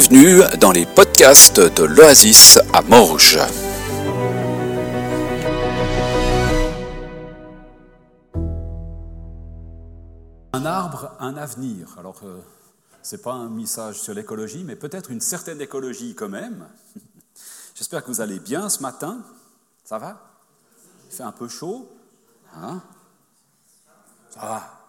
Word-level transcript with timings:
bienvenue 0.00 0.40
dans 0.58 0.72
les 0.72 0.86
podcasts 0.86 1.60
de 1.60 1.82
l'Oasis 1.84 2.58
à 2.72 2.80
Morges. 2.80 3.38
Un 10.54 10.64
arbre, 10.64 11.10
un 11.20 11.36
avenir. 11.36 11.96
Alors, 11.98 12.20
euh, 12.24 12.40
ce 13.02 13.16
n'est 13.16 13.22
pas 13.22 13.32
un 13.32 13.50
message 13.50 14.00
sur 14.00 14.14
l'écologie, 14.14 14.64
mais 14.64 14.76
peut-être 14.76 15.10
une 15.10 15.20
certaine 15.20 15.60
écologie 15.60 16.14
quand 16.14 16.30
même. 16.30 16.66
J'espère 17.74 18.02
que 18.02 18.08
vous 18.08 18.22
allez 18.22 18.38
bien 18.38 18.70
ce 18.70 18.80
matin. 18.80 19.22
Ça 19.84 19.98
va? 19.98 20.18
Il 21.10 21.16
fait 21.16 21.24
un 21.24 21.32
peu 21.32 21.48
chaud? 21.48 21.90
Hein? 22.56 22.80
Ça 24.30 24.40
va 24.40 24.79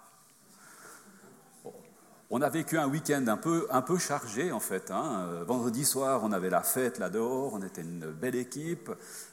on 2.33 2.41
a 2.41 2.49
vécu 2.49 2.77
un 2.77 2.87
week-end 2.87 3.27
un 3.27 3.35
peu, 3.35 3.67
un 3.69 3.81
peu 3.81 3.97
chargé 3.97 4.53
en 4.53 4.61
fait. 4.61 4.89
Hein. 4.89 5.27
Euh, 5.29 5.43
vendredi 5.43 5.83
soir, 5.83 6.21
on 6.23 6.31
avait 6.31 6.49
la 6.49 6.61
fête 6.61 6.97
là 6.97 7.09
dehors, 7.09 7.53
on 7.53 7.61
était 7.61 7.81
une 7.81 8.09
belle 8.09 8.35
équipe. 8.35 8.89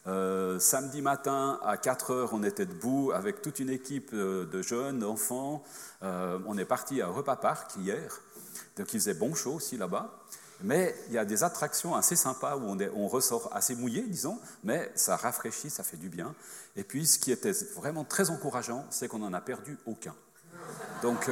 Euh, 0.09 0.59
samedi 0.59 1.01
matin, 1.01 1.61
à 1.65 1.77
4 1.77 2.11
heures, 2.11 2.31
on 2.33 2.43
était 2.43 2.67
debout 2.67 3.13
avec 3.15 3.41
toute 3.41 3.61
une 3.61 3.71
équipe 3.71 4.11
euh, 4.13 4.47
de 4.47 4.63
jeunes, 4.63 4.99
d'enfants. 4.99 5.63
on 6.03 6.59
est 6.59 6.65
parti 6.65 7.01
à 7.01 7.07
Repas 7.07 7.37
Park 7.37 7.71
hier, 7.77 8.21
donc 8.77 8.93
il 8.93 8.99
faisait 8.99 9.15
bon 9.15 9.35
chaud 9.35 9.55
aussi 9.55 9.77
là-bas. 9.77 10.13
Mais 10.65 10.93
il 11.07 11.15
y 11.15 11.19
a 11.19 11.25
des 11.25 11.45
attractions 11.45 11.95
assez 11.95 12.17
sympas 12.17 12.57
où 12.57 12.77
on, 12.97 13.07
ressort 13.07 13.49
assez 13.53 13.77
mouillé, 13.77 14.03
disons, 14.03 14.41
mais 14.65 14.91
ça 14.97 15.15
rafraîchit, 15.15 15.71
ça 15.71 15.85
fait 15.85 15.97
du 15.97 16.09
bien. 16.09 16.35
Et 16.75 16.83
puis, 16.83 17.07
ce 17.07 17.21
qui 17.21 17.31
était 17.31 17.53
vraiment 17.77 18.03
très 18.03 18.31
encourageant, 18.31 18.85
c'est 18.91 19.07
qu'on 19.07 19.21
n'en 19.21 19.33
a 19.33 19.41
perdu 19.41 19.79
aucun. 19.87 20.17
Donc, 21.01 21.31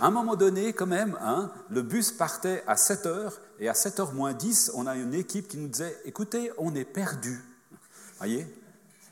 à 0.00 0.06
un 0.06 0.10
moment 0.10 0.36
donné, 0.36 0.72
quand 0.72 0.86
même, 0.86 1.18
hein, 1.20 1.50
le 1.70 1.82
bus 1.82 2.12
partait 2.12 2.62
à 2.66 2.76
7 2.76 3.06
heures, 3.06 3.40
et 3.60 3.68
à 3.68 3.74
7 3.74 3.98
h 3.98 4.14
moins 4.14 4.32
10, 4.32 4.72
on 4.74 4.86
a 4.86 4.94
une 4.94 5.14
équipe 5.14 5.48
qui 5.48 5.56
nous 5.56 5.68
disait 5.68 5.96
Écoutez, 6.04 6.52
on 6.58 6.74
est 6.74 6.84
perdu. 6.84 7.42
Voyez? 8.18 8.46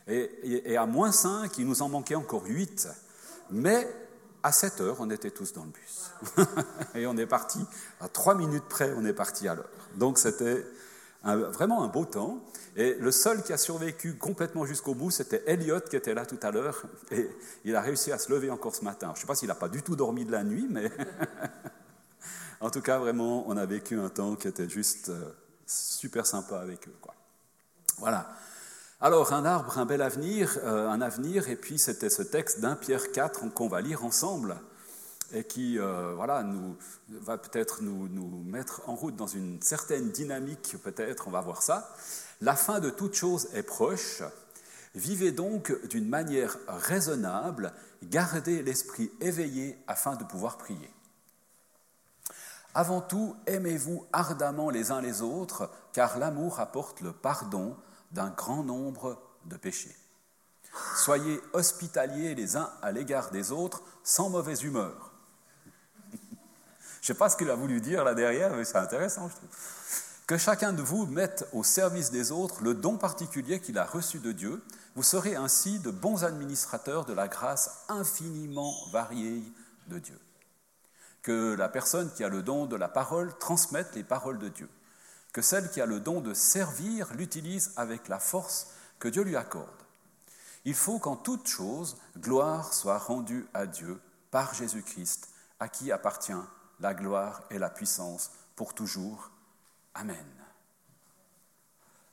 Et, 0.09 0.73
et, 0.73 0.77
à 0.77 0.87
moins 0.87 1.11
5, 1.11 1.59
il 1.59 1.67
nous 1.67 1.83
en 1.83 1.89
manquait 1.89 2.15
encore 2.15 2.45
8. 2.47 2.89
Mais 3.51 3.89
à 4.43 4.53
7 4.53 4.81
heures, 4.81 4.97
on 5.01 5.11
était 5.11 5.33
tous 5.33 5.53
dans 5.53 5.65
le 5.65 5.71
bus. 5.71 6.47
et 6.95 7.07
on 7.07 7.17
est 7.17 7.27
parti, 7.27 7.59
à 8.01 8.09
3 8.09 8.37
minutes 8.37 8.67
près, 8.69 8.93
on 8.97 9.05
est 9.05 9.13
parti 9.13 9.49
à 9.49 9.55
l'heure. 9.57 9.69
Donc 9.97 10.19
c'était 10.19 10.65
vraiment 11.25 11.83
un 11.83 11.89
beau 11.89 12.05
temps. 12.05 12.39
Et 12.77 12.95
le 13.01 13.11
seul 13.11 13.43
qui 13.43 13.55
a 13.55 13.57
survécu 13.57 14.17
complètement 14.17 14.67
jusqu'au 14.67 14.95
bout, 14.95 15.11
c'était 15.11 15.43
Elliot 15.47 15.81
qui 15.81 15.97
était 15.97 16.13
là 16.13 16.27
tout 16.27 16.39
à 16.43 16.51
l'heure. 16.51 16.83
Et 17.11 17.29
il 17.65 17.75
a 17.75 17.81
réussi 17.81 18.13
à 18.13 18.19
se 18.19 18.31
lever 18.31 18.51
encore 18.51 18.75
ce 18.75 18.85
matin. 18.85 19.09
Je 19.15 19.19
ne 19.19 19.21
sais 19.23 19.27
pas 19.27 19.35
s'il 19.35 19.49
n'a 19.49 19.55
pas 19.55 19.71
du 19.71 19.83
tout 19.83 19.97
dormi 19.97 20.27
de 20.27 20.33
la 20.33 20.45
nuit, 20.45 20.67
mais 20.69 20.93
en 22.61 22.69
tout 22.69 22.83
cas, 22.83 22.99
vraiment, 22.99 23.49
on 23.49 23.57
a 23.57 23.65
vécu 23.65 23.99
un 23.99 24.11
temps 24.11 24.37
qui 24.37 24.47
était 24.47 24.69
juste 24.69 25.09
euh, 25.09 25.33
super 25.67 26.27
sympa 26.27 26.59
avec 26.61 26.87
eux. 26.87 26.97
Quoi. 27.01 27.15
Voilà. 27.97 28.31
Alors, 29.01 29.33
un 29.33 29.47
arbre, 29.47 29.79
un 29.79 29.87
bel 29.87 30.03
avenir, 30.03 30.59
euh, 30.65 30.89
un 30.89 31.01
avenir, 31.01 31.49
et 31.49 31.57
puis 31.57 31.79
c'était 31.79 32.11
ce 32.11 32.23
texte 32.23 32.61
d'un 32.61 32.77
Pierre 32.77 33.11
4 33.11 33.55
qu'on 33.55 33.69
va 33.69 33.81
lire 33.81 34.05
ensemble 34.05 34.57
et 35.33 35.45
qui 35.45 35.79
euh, 35.79 36.15
voilà, 36.15 36.45
va 37.09 37.39
peut-être 37.39 37.83
nous, 37.83 38.09
nous, 38.09 38.43
mettre 38.45 38.83
en 38.87 38.95
route 38.95 39.17
dans 39.17 39.27
une 39.27 39.61
certaine 39.61 40.11
dynamique, 40.11 40.77
peut-être, 40.83 41.29
on 41.29 41.31
va 41.31 41.41
voir 41.41 41.63
ça. 41.63 41.95
La 42.41 42.55
fin 42.55 42.81
de 42.81 42.91
toute 42.91 43.15
chose 43.15 43.49
est 43.55 43.63
proche. 43.63 44.23
Vivez 44.95 45.33
donc 45.33 45.73
d'une 45.89 46.09
manière 46.09 46.57
raisonnable, 46.69 47.73
gardez 48.03 48.63
l'esprit 48.63 49.11
éveillé 49.21 49.79
afin 49.87 50.17
de 50.17 50.25
pouvoir 50.25 50.57
prier. 50.57 50.91
Avant 52.75 53.01
tout, 53.01 53.37
aimez-vous 53.47 54.07
ardemment 54.13 54.71
les 54.71 54.91
uns 54.91 55.01
les 55.01 55.23
autres, 55.23 55.71
car 55.93 56.19
l'amour 56.19 56.61
apporte 56.61 57.01
le 57.01 57.13
pardon 57.13 57.77
d'un 58.13 58.29
grand 58.29 58.63
nombre 58.63 59.21
de 59.47 59.57
péchés. 59.57 59.97
Soyez 60.95 61.41
hospitaliers 61.53 62.35
les 62.35 62.57
uns 62.57 62.71
à 62.83 62.93
l'égard 62.93 63.31
des 63.31 63.51
autres, 63.51 63.83
sans 64.03 64.29
mauvaise 64.29 64.63
humeur. 64.63 65.16
Je 67.01 67.13
ne 67.13 67.15
sais 67.15 67.19
pas 67.19 67.29
ce 67.29 67.37
qu'il 67.37 67.51
a 67.51 67.55
voulu 67.55 67.81
dire 67.81 68.05
là 68.05 68.15
derrière, 68.15 68.55
mais 68.57 68.65
c'est 68.65 68.79
intéressant, 68.79 69.29
je 69.29 69.35
trouve. 69.37 69.49
Que 70.27 70.37
chacun 70.37 70.73
de 70.73 70.83
vous 70.83 71.07
mette 71.07 71.47
au 71.53 71.63
service 71.63 72.11
des 72.11 72.33
autres 72.33 72.63
le 72.63 72.75
don 72.75 72.97
particulier 72.97 73.61
qu'il 73.61 73.79
a 73.79 73.85
reçu 73.85 74.19
de 74.19 74.33
Dieu. 74.33 74.61
Vous 74.97 75.05
serez 75.05 75.37
ainsi 75.37 75.79
de 75.79 75.93
bons 75.93 76.25
administrateurs 76.25 77.05
de 77.05 77.13
la 77.13 77.29
grâce 77.29 77.85
infiniment 77.89 78.75
variée 78.91 79.45
de 79.87 80.01
Dieu. 80.01 80.19
Que 81.23 81.55
la 81.55 81.69
personne 81.69 82.13
qui 82.13 82.25
a 82.25 82.29
le 82.29 82.43
don 82.43 82.67
de 82.67 82.75
la 82.75 82.89
parole 82.89 83.39
transmette 83.39 83.95
les 83.95 84.03
paroles 84.03 84.39
de 84.39 84.49
Dieu. 84.49 84.69
Que 85.33 85.43
celle 85.43 85.71
qui 85.71 85.81
a 85.81 85.87
le 85.87 86.01
don 86.01 86.21
de 86.21 86.35
servir 86.35 87.13
l'utilise 87.15 87.73
avec 87.77 88.09
la 88.09 88.19
force 88.19 88.69
que 88.99 89.07
Dieu 89.07 89.23
lui 89.23 89.37
accorde. 89.37 89.69
Il 90.65 90.75
faut 90.75 90.99
qu'en 90.99 91.15
toute 91.15 91.47
chose, 91.47 91.97
gloire 92.19 92.75
soit 92.75 92.99
rendue 92.99 93.47
à 93.55 93.67
Dieu 93.67 94.01
par 94.33 94.55
Jésus-Christ, 94.55 95.29
à 95.61 95.69
qui 95.69 95.93
appartient 95.93 96.33
la 96.81 96.95
gloire 96.95 97.43
et 97.51 97.59
la 97.59 97.71
puissance 97.71 98.31
pour 98.55 98.75
toujours. 98.75 99.31
Amen. 99.95 100.27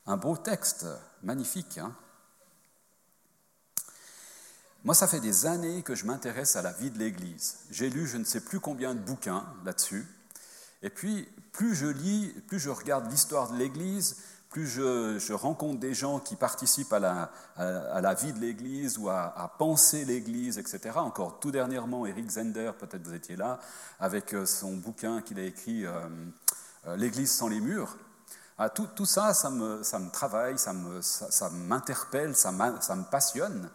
Un 0.06 0.18
beau 0.18 0.35
texte, 0.35 0.85
magnifique. 1.22 1.78
Hein 1.78 1.96
Moi, 4.84 4.94
ça 4.96 5.07
fait 5.07 5.22
des 5.22 5.46
années 5.46 5.81
que 5.81 5.96
je 5.96 6.06
m'intéresse 6.06 6.56
à 6.56 6.62
la 6.62 6.73
vie 6.73 6.91
de 6.91 7.00
l'Église. 7.00 7.59
J'ai 7.72 7.90
lu 7.90 8.06
je 8.06 8.18
ne 8.18 8.25
sais 8.25 8.41
plus 8.41 8.59
combien 8.59 8.94
de 8.94 9.00
bouquins 9.00 9.46
là-dessus. 9.63 10.06
Et 10.81 10.90
puis, 10.90 11.28
plus 11.53 11.75
je 11.75 11.88
lis, 11.88 12.34
plus 12.47 12.59
je 12.59 12.69
regarde 12.69 13.09
l'histoire 13.09 13.50
de 13.50 13.57
l'Église, 13.57 14.18
plus 14.53 14.68
je, 14.68 15.34
rencontre 15.34 15.80
des 15.80 15.96
gens 15.96 16.19
qui 16.19 16.36
participent 16.36 16.94
à 16.94 17.00
la, 17.00 17.31
à, 17.58 18.02
la 18.02 18.14
vie 18.14 18.31
de 18.34 18.40
l'Église 18.40 19.00
ou 19.00 19.09
à, 19.09 19.52
penser 19.58 20.06
l'Église, 20.06 20.59
etc. 20.59 20.91
Encore 20.97 21.40
tout 21.40 21.52
dernièrement, 21.52 22.06
Eric 22.06 22.30
Zender, 22.30 22.72
peut-être 22.80 23.03
vous 23.03 23.16
étiez 23.16 23.36
là, 23.36 23.59
avec 24.00 24.34
euh, 24.34 24.46
son 24.46 24.74
bouquin 24.74 25.22
qu'il 25.24 25.40
a 25.40 25.44
écrit 25.44 25.88
euh, 25.88 25.91
euh, 26.86 26.96
L'Église 26.96 27.31
sans 27.31 27.47
les 27.47 27.59
murs. 27.59 27.97
Ah, 28.59 28.69
tout, 28.69 28.88
tout, 28.96 29.08
ça, 29.08 29.34
ça 29.34 29.50
me, 29.50 29.81
ça 29.81 29.97
me 29.97 30.12
travaille, 30.12 30.59
ça 30.59 30.72
m'interpelle, 31.52 32.35
ça, 32.35 32.52
ça, 32.52 32.81
ça, 32.81 32.96
me 32.96 33.03
passionne. 33.06 33.68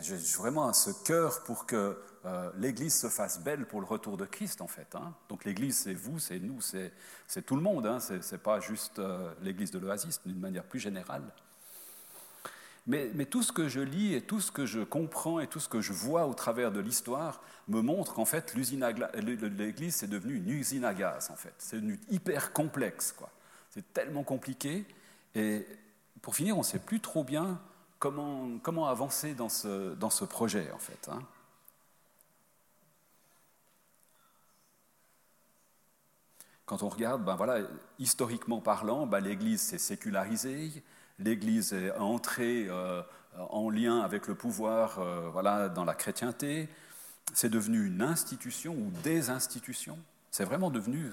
J'ai 0.00 0.16
vraiment 0.38 0.72
ce 0.72 0.90
cœur 1.04 1.42
pour 1.42 1.66
que 1.66 1.98
euh, 2.26 2.50
l'Église 2.56 2.94
se 2.94 3.08
fasse 3.08 3.40
belle 3.40 3.66
pour 3.66 3.80
le 3.80 3.86
retour 3.86 4.16
de 4.16 4.24
Christ, 4.24 4.60
en 4.60 4.66
fait. 4.66 4.94
Hein. 4.94 5.12
Donc 5.28 5.44
l'Église, 5.44 5.76
c'est 5.76 5.94
vous, 5.94 6.18
c'est 6.18 6.38
nous, 6.38 6.60
c'est 6.60 7.42
tout 7.44 7.56
le 7.56 7.62
monde. 7.62 7.86
Hein. 7.86 8.00
Ce 8.00 8.14
n'est 8.14 8.40
pas 8.40 8.60
juste 8.60 8.98
euh, 8.98 9.32
l'Église 9.42 9.70
de 9.70 9.78
l'Oasis, 9.78 10.20
d'une 10.24 10.40
manière 10.40 10.64
plus 10.64 10.80
générale. 10.80 11.22
Mais, 12.86 13.24
tout 13.24 13.42
ce 13.42 13.50
que 13.50 13.68
je 13.68 13.80
lis 13.80 14.14
et 14.14 14.20
tout 14.20 14.40
ce 14.40 14.52
que 14.52 14.66
je 14.66 14.80
comprends 14.80 15.40
et 15.40 15.46
tout 15.46 15.60
ce 15.60 15.70
que 15.70 15.80
je 15.80 15.94
vois 15.94 16.26
au 16.26 16.34
travers 16.34 16.70
de 16.70 16.80
l'histoire 16.80 17.40
me 17.66 17.80
montre 17.80 18.12
qu'en 18.12 18.26
fait, 18.26 18.54
l'Église, 18.54 19.94
c'est 19.94 20.06
devenu 20.06 20.36
une 20.36 20.50
usine 20.50 20.84
à 20.84 20.92
gaz, 20.92 21.30
en 21.30 21.36
fait. 21.36 21.54
C'est 21.56 21.76
devenu 21.76 21.98
hyper 22.10 22.52
complexe, 22.52 23.12
quoi. 23.12 23.30
C'est 23.70 23.94
tellement 23.94 24.22
compliqué. 24.22 24.84
Et 25.34 25.66
pour 26.20 26.36
finir, 26.36 26.56
on 26.56 26.60
ne 26.60 26.64
sait 26.64 26.78
plus 26.78 27.00
trop 27.00 27.24
bien 27.24 27.58
comment, 27.98 28.86
avancer 28.86 29.34
dans 29.34 29.48
ce, 29.48 29.94
dans 29.94 30.10
ce 30.10 30.26
projet, 30.26 30.70
en 30.72 30.78
fait. 30.78 31.08
Hein. 31.10 31.22
Quand 36.66 36.82
on 36.82 36.88
regarde, 36.88 37.22
ben 37.24 37.36
voilà, 37.36 37.58
historiquement 37.98 38.60
parlant, 38.60 39.06
ben 39.06 39.20
l'Église 39.20 39.60
s'est 39.60 39.78
sécularisée, 39.78 40.82
l'Église 41.18 41.74
est 41.74 41.92
entrée 41.92 42.66
euh, 42.68 43.02
en 43.50 43.68
lien 43.68 44.00
avec 44.00 44.28
le 44.28 44.34
pouvoir 44.34 44.98
euh, 44.98 45.28
voilà, 45.30 45.68
dans 45.68 45.84
la 45.84 45.94
chrétienté, 45.94 46.68
c'est 47.32 47.50
devenu 47.50 47.86
une 47.86 48.00
institution 48.00 48.74
ou 48.74 48.90
des 49.02 49.30
institutions, 49.30 49.98
c'est 50.30 50.44
vraiment 50.44 50.70
devenu 50.70 51.10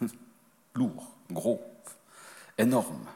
lourd, 0.74 1.10
gros, 1.30 1.62
énorme. 2.58 3.06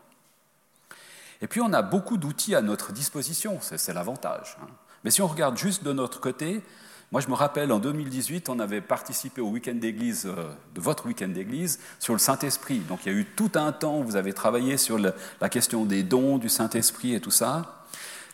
Et 1.43 1.49
puis 1.49 1.61
on 1.61 1.73
a 1.75 1.83
beaucoup 1.83 2.17
d'outils 2.17 2.55
à 2.55 2.63
notre 2.63 2.93
disposition, 2.93 3.59
c'est 3.61 3.93
l'avantage. 3.93 4.57
Hein. 4.63 4.69
Mais 5.05 5.11
si 5.11 5.21
on 5.21 5.27
regarde 5.27 5.57
juste 5.59 5.85
de 5.85 5.93
notre 5.93 6.19
côté, 6.19 6.63
moi, 7.13 7.21
je 7.21 7.29
me 7.29 7.35
rappelle, 7.35 7.71
en 7.71 7.79
2018, 7.79 8.49
on 8.49 8.59
avait 8.59 8.81
participé 8.81 9.41
au 9.41 9.49
week-end 9.49 9.75
d'église, 9.75 10.27
euh, 10.27 10.53
de 10.75 10.81
votre 10.81 11.07
week-end 11.07 11.29
d'église, 11.29 11.79
sur 12.01 12.13
le 12.13 12.19
Saint-Esprit. 12.19 12.81
Donc, 12.81 13.07
il 13.07 13.13
y 13.13 13.15
a 13.15 13.19
eu 13.19 13.25
tout 13.25 13.53
un 13.55 13.71
temps 13.73 14.01
où 14.01 14.03
vous 14.03 14.17
avez 14.17 14.33
travaillé 14.33 14.77
sur 14.77 14.99
la 14.99 15.49
question 15.49 15.85
des 15.85 16.03
dons 16.03 16.39
du 16.39 16.49
Saint-Esprit 16.49 17.15
et 17.15 17.21
tout 17.21 17.31
ça. 17.31 17.85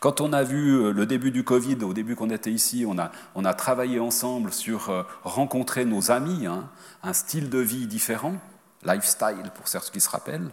Quand 0.02 0.20
on 0.20 0.32
a 0.32 0.42
vu 0.42 0.72
euh, 0.72 0.92
le 0.92 1.06
début 1.06 1.30
du 1.30 1.44
Covid, 1.44 1.76
au 1.84 1.92
début 1.92 2.16
qu'on 2.16 2.30
était 2.30 2.50
ici, 2.50 2.84
on 2.88 2.98
a, 2.98 3.12
on 3.36 3.44
a 3.44 3.54
travaillé 3.54 4.00
ensemble 4.00 4.52
sur 4.52 4.90
euh, 4.90 5.04
rencontrer 5.22 5.84
nos 5.84 6.10
amis, 6.10 6.46
hein, 6.46 6.68
un 7.04 7.12
style 7.12 7.50
de 7.50 7.58
vie 7.58 7.86
différent, 7.86 8.34
lifestyle 8.84 9.52
pour 9.54 9.68
ceux 9.68 9.78
qui 9.92 10.00
se 10.00 10.10
rappellent. 10.10 10.50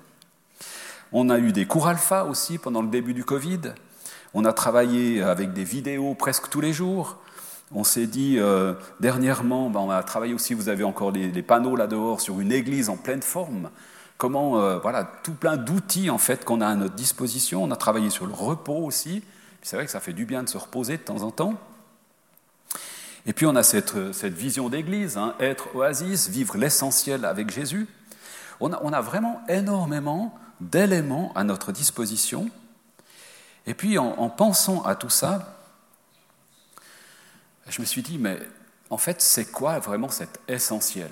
On 1.11 1.31
a 1.31 1.39
eu 1.39 1.51
des 1.51 1.65
cours 1.65 1.87
alpha 1.87 2.25
aussi 2.25 2.59
pendant 2.59 2.83
le 2.83 2.89
début 2.89 3.15
du 3.15 3.23
Covid. 3.23 3.73
On 4.35 4.45
a 4.45 4.53
travaillé 4.53 5.23
avec 5.23 5.53
des 5.53 5.63
vidéos 5.63 6.13
presque 6.13 6.49
tous 6.49 6.61
les 6.61 6.71
jours. 6.71 7.17
On 7.71 7.83
s'est 7.83 8.07
dit 8.07 8.37
euh, 8.39 8.73
dernièrement, 8.99 9.69
ben, 9.69 9.79
on 9.79 9.89
a 9.89 10.01
travaillé 10.01 10.33
aussi, 10.33 10.53
vous 10.53 10.69
avez 10.69 10.83
encore 10.83 11.11
les, 11.11 11.43
panneaux 11.43 11.75
là 11.75 11.87
dehors 11.87 12.19
sur 12.19 12.39
une 12.39 12.51
église 12.51 12.89
en 12.89 12.97
pleine 12.97 13.21
forme. 13.21 13.69
Comment, 14.17 14.59
euh, 14.59 14.79
voilà, 14.79 15.03
tout 15.23 15.33
plein 15.33 15.55
d'outils 15.55 16.09
en 16.09 16.17
fait 16.17 16.43
qu'on 16.43 16.61
a 16.61 16.67
à 16.67 16.75
notre 16.75 16.95
disposition. 16.95 17.63
On 17.63 17.71
a 17.71 17.75
travaillé 17.75 18.09
sur 18.09 18.25
le 18.25 18.33
repos 18.33 18.83
aussi. 18.85 19.23
C'est 19.61 19.75
vrai 19.75 19.85
que 19.85 19.91
ça 19.91 19.99
fait 19.99 20.13
du 20.13 20.25
bien 20.25 20.43
de 20.43 20.49
se 20.49 20.57
reposer 20.57 20.97
de 20.97 21.03
temps 21.03 21.21
en 21.21 21.31
temps. 21.31 21.53
Et 23.25 23.33
puis 23.33 23.45
on 23.45 23.55
a 23.55 23.63
cette, 23.63 23.95
vision 24.23 24.69
d'église, 24.69 25.17
hein, 25.17 25.35
être 25.39 25.75
oasis, 25.75 26.29
vivre 26.29 26.57
l'essentiel 26.57 27.25
avec 27.25 27.51
Jésus. 27.51 27.87
On 28.59 28.71
a 28.71 29.01
vraiment 29.01 29.41
énormément 29.47 30.37
d'éléments 30.59 31.31
à 31.35 31.43
notre 31.43 31.71
disposition. 31.71 32.49
Et 33.67 33.73
puis 33.73 33.97
en, 33.97 34.29
pensant 34.29 34.83
à 34.83 34.95
tout 34.95 35.09
ça, 35.09 35.58
je 37.69 37.81
me 37.81 37.85
suis 37.85 38.01
dit, 38.01 38.17
mais 38.17 38.39
en 38.89 38.97
fait, 38.97 39.21
c'est 39.21 39.51
quoi 39.51 39.79
vraiment 39.79 40.09
cet 40.09 40.39
essentiel? 40.47 41.11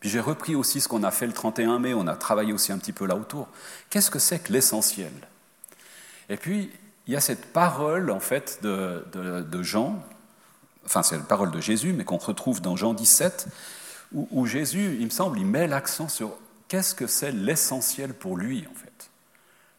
Puis 0.00 0.10
j'ai 0.10 0.20
repris 0.20 0.54
aussi 0.54 0.80
ce 0.80 0.88
qu'on 0.88 1.02
a 1.02 1.10
fait 1.10 1.26
le 1.26 1.32
31 1.32 1.78
mai, 1.78 1.94
on 1.94 2.06
a 2.06 2.16
travaillé 2.16 2.52
aussi 2.52 2.72
un 2.72 2.78
petit 2.78 2.92
peu 2.92 3.06
là 3.06 3.16
autour. 3.16 3.48
Qu'est-ce 3.88 4.10
que 4.10 4.18
c'est 4.18 4.38
que 4.38 4.52
l'essentiel? 4.52 5.12
Et 6.28 6.36
puis, 6.36 6.70
il 7.06 7.12
y 7.12 7.16
a 7.16 7.20
cette 7.20 7.52
parole, 7.52 8.10
en 8.10 8.20
fait, 8.20 8.60
de, 8.62 9.62
Jean, 9.62 10.02
enfin, 10.84 11.02
c'est 11.02 11.16
la 11.16 11.22
parole 11.22 11.50
de 11.50 11.60
Jésus, 11.60 11.92
mais 11.92 12.04
qu'on 12.04 12.18
retrouve 12.18 12.60
dans 12.60 12.76
Jean 12.76 12.94
17, 12.94 13.46
où, 14.12 14.28
où 14.30 14.46
Jésus, 14.46 14.96
il 15.00 15.06
me 15.06 15.10
semble, 15.10 15.38
il 15.38 15.46
met 15.46 15.66
l'accent 15.66 16.08
sur 16.08 16.36
qu'est-ce 16.68 16.94
que 16.94 17.06
c'est 17.06 17.32
l'essentiel 17.32 18.14
pour 18.14 18.36
lui, 18.36 18.66
en 18.70 18.74
fait. 18.74 19.10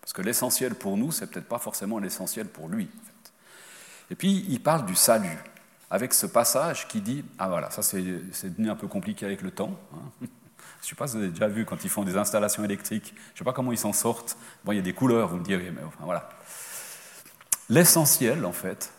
Parce 0.01 0.13
que 0.13 0.21
l'essentiel 0.21 0.75
pour 0.75 0.97
nous, 0.97 1.11
c'est 1.11 1.27
peut-être 1.27 1.47
pas 1.47 1.59
forcément 1.59 1.99
l'essentiel 1.99 2.47
pour 2.47 2.67
lui. 2.67 2.89
Et 4.11 4.15
puis, 4.15 4.45
il 4.49 4.61
parle 4.61 4.85
du 4.85 4.95
salut, 4.95 5.37
avec 5.89 6.13
ce 6.13 6.25
passage 6.25 6.87
qui 6.87 7.01
dit 7.01 7.23
Ah 7.37 7.49
voilà, 7.49 7.69
ça 7.71 7.81
c'est 7.81 8.01
devenu 8.01 8.69
un 8.69 8.75
peu 8.75 8.87
compliqué 8.87 9.25
avec 9.25 9.41
le 9.41 9.51
temps. 9.51 9.79
Hein. 9.93 10.27
Je 10.81 10.87
ne 10.87 10.89
sais 10.89 10.95
pas 10.95 11.07
si 11.07 11.15
vous 11.17 11.23
avez 11.23 11.31
déjà 11.31 11.47
vu 11.47 11.65
quand 11.65 11.83
ils 11.83 11.89
font 11.89 12.03
des 12.03 12.15
installations 12.15 12.63
électriques, 12.63 13.15
je 13.15 13.31
ne 13.33 13.37
sais 13.39 13.43
pas 13.43 13.53
comment 13.53 13.71
ils 13.71 13.77
s'en 13.77 13.91
sortent. 13.91 14.37
Bon, 14.63 14.71
il 14.71 14.75
y 14.75 14.79
a 14.79 14.83
des 14.83 14.93
couleurs, 14.93 15.29
vous 15.29 15.37
me 15.37 15.43
direz, 15.43 15.71
mais 15.71 15.81
enfin 15.83 16.03
voilà. 16.03 16.29
L'essentiel, 17.69 18.45
en 18.45 18.51
fait, 18.51 18.93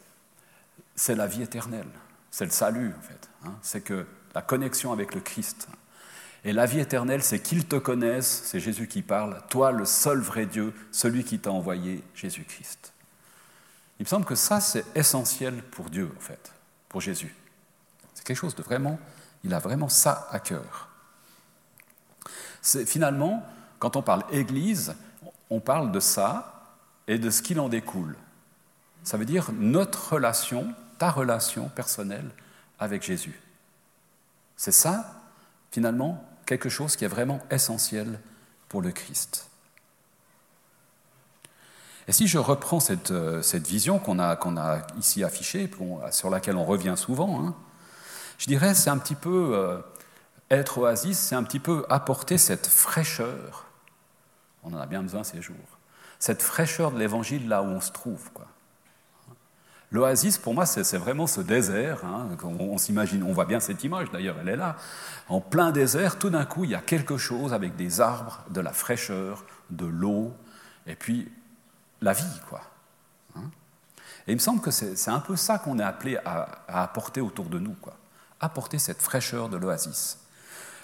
c'est 0.96 1.14
la 1.14 1.28
vie 1.28 1.42
éternelle, 1.42 1.86
c'est 2.32 2.44
le 2.44 2.50
salut, 2.50 2.92
en 2.98 3.02
fait. 3.02 3.30
Hein. 3.44 3.54
C'est 3.62 3.82
que 3.82 4.04
la 4.34 4.42
connexion 4.42 4.92
avec 4.92 5.14
le 5.14 5.20
Christ. 5.20 5.68
Et 6.44 6.52
la 6.52 6.66
vie 6.66 6.80
éternelle, 6.80 7.22
c'est 7.22 7.40
qu'ils 7.40 7.66
te 7.66 7.76
connaissent, 7.76 8.42
c'est 8.46 8.60
Jésus 8.60 8.88
qui 8.88 9.02
parle, 9.02 9.40
toi 9.48 9.70
le 9.70 9.84
seul 9.84 10.18
vrai 10.18 10.46
Dieu, 10.46 10.74
celui 10.90 11.24
qui 11.24 11.38
t'a 11.38 11.52
envoyé, 11.52 12.02
Jésus-Christ. 12.14 12.92
Il 13.98 14.02
me 14.02 14.08
semble 14.08 14.26
que 14.26 14.34
ça, 14.34 14.60
c'est 14.60 14.84
essentiel 14.96 15.62
pour 15.70 15.88
Dieu, 15.88 16.10
en 16.16 16.20
fait, 16.20 16.52
Jésus. 17.00 17.34
C'est 18.14 18.24
quelque 18.24 18.36
chose 18.36 18.54
de 18.54 18.62
vraiment, 18.62 18.98
il 19.44 19.54
a 19.54 19.58
vraiment 19.58 19.88
ça 19.88 20.28
à 20.30 20.40
cœur. 20.40 20.88
Finalement, 22.62 23.44
quand 23.78 23.96
on 23.96 24.02
parle 24.02 24.24
Église, 24.32 24.94
on 25.50 25.60
parle 25.60 25.92
de 25.92 26.00
ça 26.00 26.74
et 27.06 27.18
de 27.18 27.30
ce 27.30 27.42
qu'il 27.42 27.60
en 27.60 27.68
découle. 27.68 28.16
Ça 29.04 29.16
veut 29.16 29.24
dire 29.24 29.50
notre 29.52 30.14
relation, 30.14 30.74
ta 30.98 31.10
relation 31.10 31.68
personnelle 31.68 32.28
avec 32.78 33.02
Jésus. 33.02 33.40
C'est 34.56 34.72
ça, 34.72 35.22
finalement, 35.70 36.24
quelque 36.46 36.68
chose 36.68 36.96
qui 36.96 37.04
est 37.04 37.08
vraiment 37.08 37.40
essentiel 37.50 38.18
pour 38.68 38.82
le 38.82 38.90
Christ. 38.90 39.48
Et 42.08 42.12
si 42.12 42.26
je 42.28 42.38
reprends 42.38 42.80
cette, 42.80 43.10
euh, 43.10 43.42
cette 43.42 43.66
vision 43.66 43.98
qu'on 43.98 44.18
a, 44.18 44.36
qu'on 44.36 44.56
a 44.56 44.78
ici 44.98 45.24
affichée, 45.24 45.70
sur 46.10 46.30
laquelle 46.30 46.56
on 46.56 46.64
revient 46.64 46.94
souvent, 46.96 47.44
hein, 47.44 47.54
je 48.38 48.46
dirais 48.46 48.74
c'est 48.74 48.90
un 48.90 48.98
petit 48.98 49.14
peu 49.14 49.50
euh, 49.54 49.78
être 50.50 50.78
oasis, 50.78 51.18
c'est 51.18 51.34
un 51.34 51.42
petit 51.42 51.58
peu 51.58 51.84
apporter 51.88 52.38
cette 52.38 52.66
fraîcheur. 52.66 53.66
On 54.62 54.72
en 54.72 54.78
a 54.78 54.86
bien 54.86 55.02
besoin 55.02 55.24
ces 55.24 55.42
jours. 55.42 55.56
Cette 56.18 56.42
fraîcheur 56.42 56.92
de 56.92 56.98
l'évangile 56.98 57.48
là 57.48 57.62
où 57.62 57.66
on 57.66 57.80
se 57.80 57.92
trouve. 57.92 58.30
L'oasis, 59.92 60.36
pour 60.38 60.52
moi, 60.52 60.66
c'est 60.66 60.96
vraiment 60.96 61.28
ce 61.28 61.40
désert. 61.40 62.04
Hein, 62.04 62.28
on, 62.42 62.76
s'imagine, 62.76 63.22
on 63.22 63.32
voit 63.32 63.44
bien 63.44 63.60
cette 63.60 63.84
image 63.84 64.10
d'ailleurs, 64.10 64.36
elle 64.40 64.48
est 64.48 64.56
là. 64.56 64.76
En 65.28 65.40
plein 65.40 65.70
désert, 65.70 66.18
tout 66.18 66.28
d'un 66.28 66.44
coup, 66.44 66.64
il 66.64 66.70
y 66.70 66.74
a 66.74 66.80
quelque 66.80 67.16
chose 67.16 67.54
avec 67.54 67.76
des 67.76 68.00
arbres, 68.00 68.44
de 68.50 68.60
la 68.60 68.72
fraîcheur, 68.72 69.44
de 69.70 69.86
l'eau, 69.86 70.34
et 70.88 70.96
puis 70.96 71.30
la 72.00 72.12
vie, 72.12 72.40
quoi. 72.48 72.62
Hein. 73.36 73.50
et 74.26 74.32
il 74.32 74.34
me 74.34 74.40
semble 74.40 74.60
que 74.60 74.70
c'est 74.70 75.10
un 75.10 75.20
peu 75.20 75.36
ça 75.36 75.58
qu'on 75.58 75.78
est 75.78 75.84
appelé 75.84 76.16
à, 76.24 76.82
apporter 76.82 77.20
autour 77.20 77.46
de 77.46 77.58
nous, 77.58 77.74
quoi. 77.80 77.96
Apporter 78.40 78.78
cette 78.78 79.00
fraîcheur 79.00 79.48
de 79.48 79.56
l'oasis. 79.56 80.18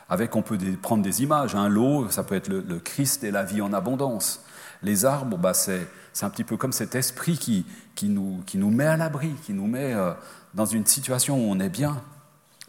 Avec, 0.09 0.35
on 0.37 0.43
peut 0.43 0.59
prendre 0.81 1.03
des 1.03 1.23
images. 1.23 1.55
Hein, 1.55 1.69
l'eau, 1.69 2.09
ça 2.11 2.25
peut 2.25 2.35
être 2.35 2.49
le, 2.49 2.79
Christ 2.81 3.25
et 3.25 3.31
la 3.31 3.45
vie 3.45 3.61
en 3.61 3.73
abondance. 3.73 4.45
Les 4.83 5.05
arbres, 5.05 5.39
bah, 5.39 5.55
c'est 5.55 5.87
un 6.23 6.31
petit 6.31 6.45
peu 6.45 6.57
comme 6.57 6.73
cet 6.73 6.95
esprit 6.95 7.39
qui, 7.39 7.67
qui, 7.95 8.09
nous, 8.09 8.43
qui 8.47 8.59
nous 8.59 8.71
met 8.71 8.87
à 8.87 8.97
l'abri, 8.97 9.33
qui 9.45 9.53
nous 9.53 9.67
met 9.67 9.95
euh, 9.95 10.13
dans 10.55 10.67
une 10.67 10.87
situation 10.87 11.37
où 11.37 11.51
on 11.51 11.61
est 11.61 11.69
bien, 11.69 12.03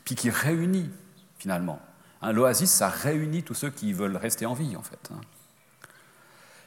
puis 0.06 0.16
qui 0.16 0.30
réunit 0.30 0.90
finalement. 1.38 1.80
Hein, 2.22 2.32
L'oasis, 2.32 2.72
ça 2.72 2.88
réunit 2.88 3.44
tous 3.44 3.54
ceux 3.54 3.70
qui 3.70 3.94
veulent 3.94 4.16
rester 4.16 4.46
en 4.46 4.54
vie 4.54 4.76
en 4.76 4.82
fait. 4.82 5.10
Hein. 5.12 5.20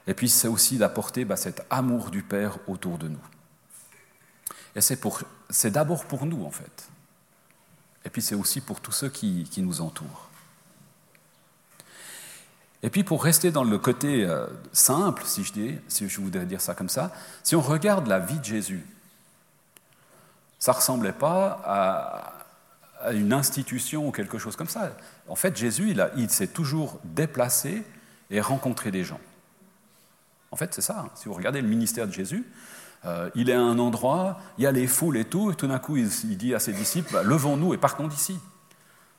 Et 0.06 0.14
puis 0.14 0.28
c'est 0.28 0.48
aussi 0.48 0.78
d'apporter 0.78 1.24
bah, 1.24 1.36
cet 1.36 1.64
amour 1.70 2.10
du 2.10 2.22
Père 2.22 2.58
autour 2.68 2.98
de 2.98 3.08
nous. 3.08 3.24
Et 4.74 4.80
c'est 4.80 5.70
d'abord 5.70 6.04
pour 6.04 6.26
nous 6.26 6.44
en 6.44 6.50
fait. 6.50 6.88
Et 8.04 8.10
puis 8.10 8.22
c'est 8.22 8.34
aussi 8.34 8.60
pour 8.60 8.80
tous 8.80 8.92
ceux 8.92 9.08
qui, 9.08 9.44
qui 9.50 9.62
nous 9.62 9.80
entourent. 9.80 10.26
Et 12.82 12.90
puis 12.90 13.02
pour 13.02 13.24
rester 13.24 13.50
dans 13.50 13.64
le 13.64 13.78
côté 13.78 14.24
euh, 14.24 14.46
simple, 14.72 15.24
si 15.24 15.42
je, 15.42 16.20
voudrais 16.20 16.46
dire 16.46 16.60
ça 16.60 16.74
comme 16.74 16.88
ça, 16.88 17.12
si 17.42 17.56
on 17.56 17.60
regarde 17.60 18.06
la 18.06 18.20
vie 18.20 18.38
de 18.38 18.44
Jésus, 18.44 18.86
ça 20.58 20.72
ne 20.72 20.76
ressemblait 20.76 21.12
pas 21.12 21.60
à, 21.64 23.12
une 23.12 23.32
institution 23.32 24.06
ou 24.06 24.12
quelque 24.12 24.38
chose 24.38 24.56
comme 24.56 24.68
ça. 24.68 24.96
En 25.28 25.36
fait, 25.36 25.56
Jésus, 25.56 25.96
il 26.16 26.30
s'est 26.30 26.46
toujours 26.46 26.98
déplacé 27.04 27.84
et 28.30 28.40
rencontré 28.40 28.90
des 28.90 29.04
gens. 29.04 29.20
En 30.56 30.58
fait, 30.58 30.72
c'est 30.72 30.80
ça. 30.80 31.00
Hein. 31.00 31.10
Si 31.14 31.28
vous 31.28 31.34
regardez 31.34 31.60
le 31.60 31.68
ministère 31.68 32.06
de 32.06 32.12
Jésus, 32.14 32.42
euh, 33.04 33.28
il 33.34 33.50
est 33.50 33.52
à 33.52 33.60
un 33.60 33.78
endroit, 33.78 34.40
il 34.56 34.64
y 34.64 34.66
a 34.66 34.72
les 34.72 34.86
foules 34.86 35.18
et 35.18 35.26
tout, 35.26 35.50
et 35.50 35.54
tout 35.54 35.66
d'un 35.66 35.78
coup, 35.78 35.98
il, 35.98 36.08
dit 36.38 36.54
à 36.54 36.60
ses 36.60 36.72
disciples, 36.72 37.12
bah, 37.12 37.22
levons-nous 37.22 37.74
et 37.74 37.76
partons 37.76 38.08
d'ici. 38.08 38.40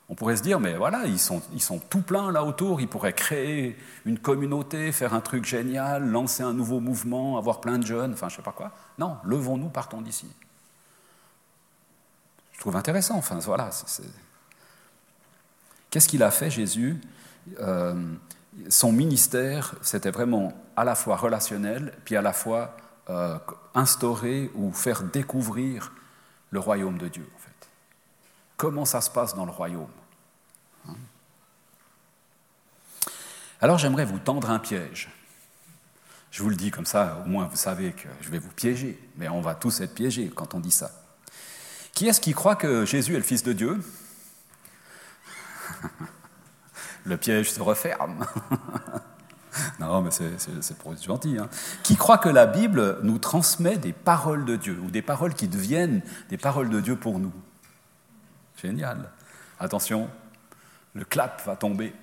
On 0.09 0.15
pourrait 0.15 0.35
se 0.35 0.41
dire, 0.41 0.59
mais 0.59 0.73
voilà, 0.73 1.05
ils 1.05 1.19
sont, 1.19 1.43
ils 1.53 1.61
sont 1.61 1.77
tout 1.77 2.01
pleins 2.01 2.31
là 2.31 2.43
autour, 2.43 2.81
ils 2.81 2.87
pourraient 2.87 3.13
créer 3.13 3.77
une 4.05 4.17
communauté, 4.17 4.91
faire 4.91 5.13
un 5.13 5.21
truc 5.21 5.45
génial, 5.45 6.09
lancer 6.09 6.41
un 6.41 6.53
nouveau 6.53 6.79
mouvement, 6.79 7.37
avoir 7.37 7.61
plein 7.61 7.77
de 7.77 7.85
jeunes, 7.85 8.13
enfin 8.13 8.29
je 8.29 8.37
sais 8.37 8.41
pas 8.41 8.51
quoi. 8.51 8.71
Non, 8.97 9.17
levons-nous, 9.25 9.69
partons 9.69 10.01
d'ici. 10.01 10.25
Je 12.53 12.59
trouve 12.59 12.77
intéressant, 12.77 13.15
enfin 13.15 13.37
voilà. 13.43 13.69
Qu'est-ce 15.91 16.07
qu'il 16.07 16.23
a 16.23 16.31
fait 16.31 16.49
Jésus? 16.49 16.99
Euh, 17.59 17.93
Son 18.69 18.91
ministère, 18.91 19.75
c'était 19.83 20.09
vraiment 20.09 20.51
à 20.77 20.85
la 20.85 20.95
fois 20.95 21.17
relationnel, 21.17 21.93
puis 22.05 22.15
à 22.15 22.21
la 22.21 22.31
fois 22.31 22.77
euh, 23.09 23.37
instaurer 23.75 24.49
ou 24.55 24.71
faire 24.71 25.03
découvrir 25.03 25.91
le 26.51 26.59
royaume 26.59 26.97
de 26.97 27.09
Dieu 27.09 27.27
comment 28.57 28.83
ça 28.85 28.99
se 29.01 29.09
passe 29.09 29.35
dans 29.35 29.45
le 29.45 29.51
royaume. 29.51 29.87
Hein? 30.89 30.95
Alors 33.61 33.77
j'aimerais 33.77 34.05
vous 34.05 34.19
tendre 34.19 34.49
un 34.49 34.59
piège. 34.59 35.09
Je 36.31 36.43
vous 36.43 36.49
le 36.49 36.55
dis 36.55 36.71
comme 36.71 36.85
ça, 36.85 37.23
au 37.23 37.29
moins 37.29 37.45
vous 37.45 37.55
savez 37.55 37.93
que 37.93 38.09
je 38.21 38.29
vais 38.29 38.39
vous 38.39 38.51
piéger, 38.51 38.99
mais 39.15 39.29
on 39.29 39.39
va 39.41 39.55
tous 39.55 39.79
être 39.79 39.93
piégés 39.93 40.29
quand 40.35 40.53
on 40.55 40.59
dit 40.59 40.71
ça. 40.71 40.91
Qui 41.93 42.07
est-ce 42.07 42.19
qui 42.19 42.33
croit 42.33 42.55
que 42.55 42.85
Jésus 42.85 43.13
est 43.13 43.17
le 43.17 43.23
Fils 43.23 43.43
de 43.43 43.53
Dieu? 43.53 43.81
Le 47.05 47.15
piège 47.15 47.51
se 47.51 47.61
referme. 47.61 48.25
non, 49.79 50.01
mais 50.01 50.11
c'est 50.11 50.77
pour 50.77 50.93
être 50.93 51.03
gentil. 51.03 51.37
Hein. 51.37 51.49
Qui 51.83 51.95
croit 51.95 52.17
que 52.17 52.29
la 52.29 52.45
Bible 52.45 52.99
nous 53.03 53.17
transmet 53.17 53.77
des 53.77 53.93
paroles 53.93 54.45
de 54.45 54.55
Dieu, 54.55 54.79
ou 54.83 54.91
des 54.91 55.01
paroles 55.01 55.33
qui 55.33 55.47
deviennent 55.47 56.01
des 56.29 56.37
paroles 56.37 56.69
de 56.69 56.79
Dieu 56.79 56.95
pour 56.95 57.19
nous 57.19 57.33
Génial. 58.61 59.11
Attention, 59.59 60.09
le 60.93 61.05
clap 61.05 61.45
va 61.45 61.55
tomber. 61.55 61.93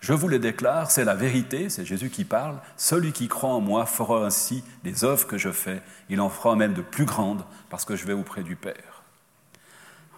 Je 0.00 0.12
vous 0.14 0.28
le 0.28 0.38
déclare, 0.38 0.90
c'est 0.90 1.04
la 1.04 1.14
vérité, 1.14 1.68
c'est 1.68 1.84
Jésus 1.84 2.10
qui 2.10 2.24
parle. 2.24 2.58
Celui 2.76 3.12
qui 3.12 3.28
croit 3.28 3.50
en 3.50 3.60
moi 3.60 3.84
fera 3.86 4.24
ainsi 4.24 4.64
les 4.82 5.04
œuvres 5.04 5.26
que 5.26 5.36
je 5.36 5.50
fais. 5.50 5.82
Il 6.08 6.20
en 6.20 6.30
fera 6.30 6.56
même 6.56 6.72
de 6.72 6.80
plus 6.82 7.04
grandes 7.04 7.44
parce 7.68 7.84
que 7.84 7.96
je 7.96 8.06
vais 8.06 8.14
auprès 8.14 8.42
du 8.42 8.56
Père. 8.56 9.02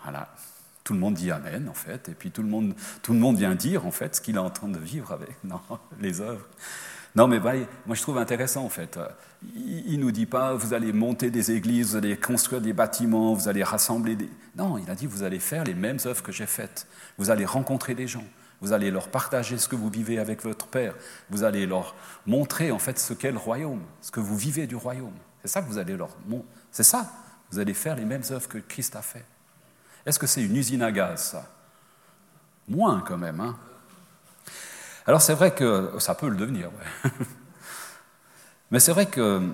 Voilà. 0.04 0.28
Tout 0.92 0.96
le 0.96 1.00
monde 1.00 1.14
dit 1.14 1.30
Amen, 1.30 1.70
en 1.70 1.74
fait, 1.74 2.10
et 2.10 2.12
puis 2.12 2.30
tout 2.30 2.42
le 2.42 2.50
monde, 2.50 2.74
tout 3.00 3.14
le 3.14 3.18
monde 3.18 3.38
vient 3.38 3.54
dire, 3.54 3.86
en 3.86 3.90
fait, 3.90 4.16
ce 4.16 4.20
qu'il 4.20 4.34
est 4.34 4.38
en 4.38 4.50
train 4.50 4.68
de 4.68 4.78
vivre 4.78 5.10
avec 5.10 5.30
non, 5.42 5.58
les 6.02 6.20
œuvres. 6.20 6.46
Non, 7.16 7.26
mais 7.26 7.38
voyez, 7.38 7.66
moi 7.86 7.96
je 7.96 8.02
trouve 8.02 8.18
intéressant 8.18 8.62
en 8.62 8.68
fait. 8.68 9.00
Il 9.56 9.98
ne 9.98 10.04
nous 10.04 10.12
dit 10.12 10.26
pas, 10.26 10.52
vous 10.52 10.74
allez 10.74 10.92
monter 10.92 11.30
des 11.30 11.50
églises, 11.52 11.92
vous 11.92 11.96
allez 11.96 12.18
construire 12.18 12.60
des 12.60 12.74
bâtiments, 12.74 13.32
vous 13.32 13.48
allez 13.48 13.62
rassembler 13.62 14.16
des... 14.16 14.28
Non, 14.54 14.76
il 14.76 14.90
a 14.90 14.94
dit, 14.94 15.06
vous 15.06 15.22
allez 15.22 15.38
faire 15.38 15.64
les 15.64 15.72
mêmes 15.72 15.96
œuvres 16.04 16.22
que 16.22 16.30
j'ai 16.30 16.44
faites. 16.44 16.86
Vous 17.16 17.30
allez 17.30 17.46
rencontrer 17.46 17.94
des 17.94 18.06
gens. 18.06 18.24
Vous 18.60 18.74
allez 18.74 18.90
leur 18.90 19.08
partager 19.08 19.56
ce 19.56 19.68
que 19.68 19.76
vous 19.76 19.88
vivez 19.88 20.18
avec 20.18 20.42
votre 20.42 20.66
Père. 20.66 20.94
Vous 21.30 21.42
allez 21.42 21.64
leur 21.64 21.94
montrer 22.26 22.70
en 22.70 22.78
fait 22.78 22.98
ce 22.98 23.14
qu'est 23.14 23.32
le 23.32 23.38
royaume, 23.38 23.80
ce 24.02 24.10
que 24.10 24.20
vous 24.20 24.36
vivez 24.36 24.66
du 24.66 24.76
royaume. 24.76 25.16
C'est 25.40 25.48
ça 25.48 25.62
que 25.62 25.68
vous 25.68 25.78
allez 25.78 25.96
leur. 25.96 26.10
C'est 26.70 26.82
ça. 26.82 27.10
Vous 27.50 27.58
allez 27.58 27.72
faire 27.72 27.96
les 27.96 28.04
mêmes 28.04 28.24
œuvres 28.30 28.48
que 28.48 28.58
Christ 28.58 28.94
a 28.96 29.02
fait. 29.02 29.24
Est-ce 30.06 30.18
que 30.18 30.26
c'est 30.26 30.42
une 30.42 30.56
usine 30.56 30.82
à 30.82 30.92
gaz, 30.92 31.30
ça? 31.32 31.46
Moins 32.68 33.02
quand 33.06 33.18
même. 33.18 33.40
Hein 33.40 33.56
Alors 35.06 35.22
c'est 35.22 35.34
vrai 35.34 35.54
que 35.54 35.92
ça 35.98 36.14
peut 36.14 36.28
le 36.28 36.36
devenir. 36.36 36.70
Mais 38.70 38.80
c'est 38.80 38.92
vrai 38.92 39.06
que 39.06 39.50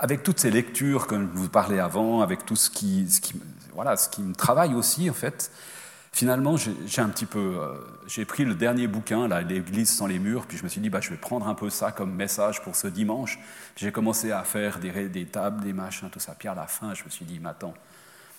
avec 0.00 0.22
toutes 0.22 0.40
ces 0.40 0.50
lectures 0.50 1.06
que 1.06 1.16
je 1.16 1.24
vous 1.24 1.48
parlais 1.48 1.78
avant, 1.78 2.22
avec 2.22 2.46
tout 2.46 2.56
ce 2.56 2.70
qui, 2.70 3.06
voilà, 3.74 3.96
ce 3.96 4.08
qui 4.08 4.22
me 4.22 4.34
travaille 4.34 4.74
aussi, 4.74 5.10
en 5.10 5.14
fait, 5.14 5.50
Finalement, 6.12 6.56
j'ai 6.56 7.02
un 7.02 7.08
petit 7.08 7.24
peu, 7.24 7.38
euh, 7.38 7.76
j'ai 8.08 8.24
pris 8.24 8.44
le 8.44 8.56
dernier 8.56 8.88
bouquin, 8.88 9.28
l'Église 9.42 9.90
sans 9.90 10.08
les 10.08 10.18
murs, 10.18 10.44
puis 10.46 10.58
je 10.58 10.64
me 10.64 10.68
suis 10.68 10.80
dit, 10.80 10.90
bah, 10.90 11.00
je 11.00 11.10
vais 11.10 11.16
prendre 11.16 11.46
un 11.46 11.54
peu 11.54 11.70
ça 11.70 11.92
comme 11.92 12.12
message 12.12 12.62
pour 12.62 12.74
ce 12.74 12.88
dimanche. 12.88 13.38
J'ai 13.76 13.92
commencé 13.92 14.32
à 14.32 14.42
faire 14.42 14.80
des, 14.80 15.08
des, 15.08 15.26
tables, 15.26 15.62
des 15.62 15.72
machins, 15.72 16.10
tout 16.10 16.18
ça. 16.18 16.34
Puis 16.36 16.48
à 16.48 16.54
la 16.54 16.66
fin, 16.66 16.94
je 16.94 17.04
me 17.04 17.10
suis 17.10 17.24
dit, 17.24 17.38
mais 17.38 17.50
attends, 17.50 17.74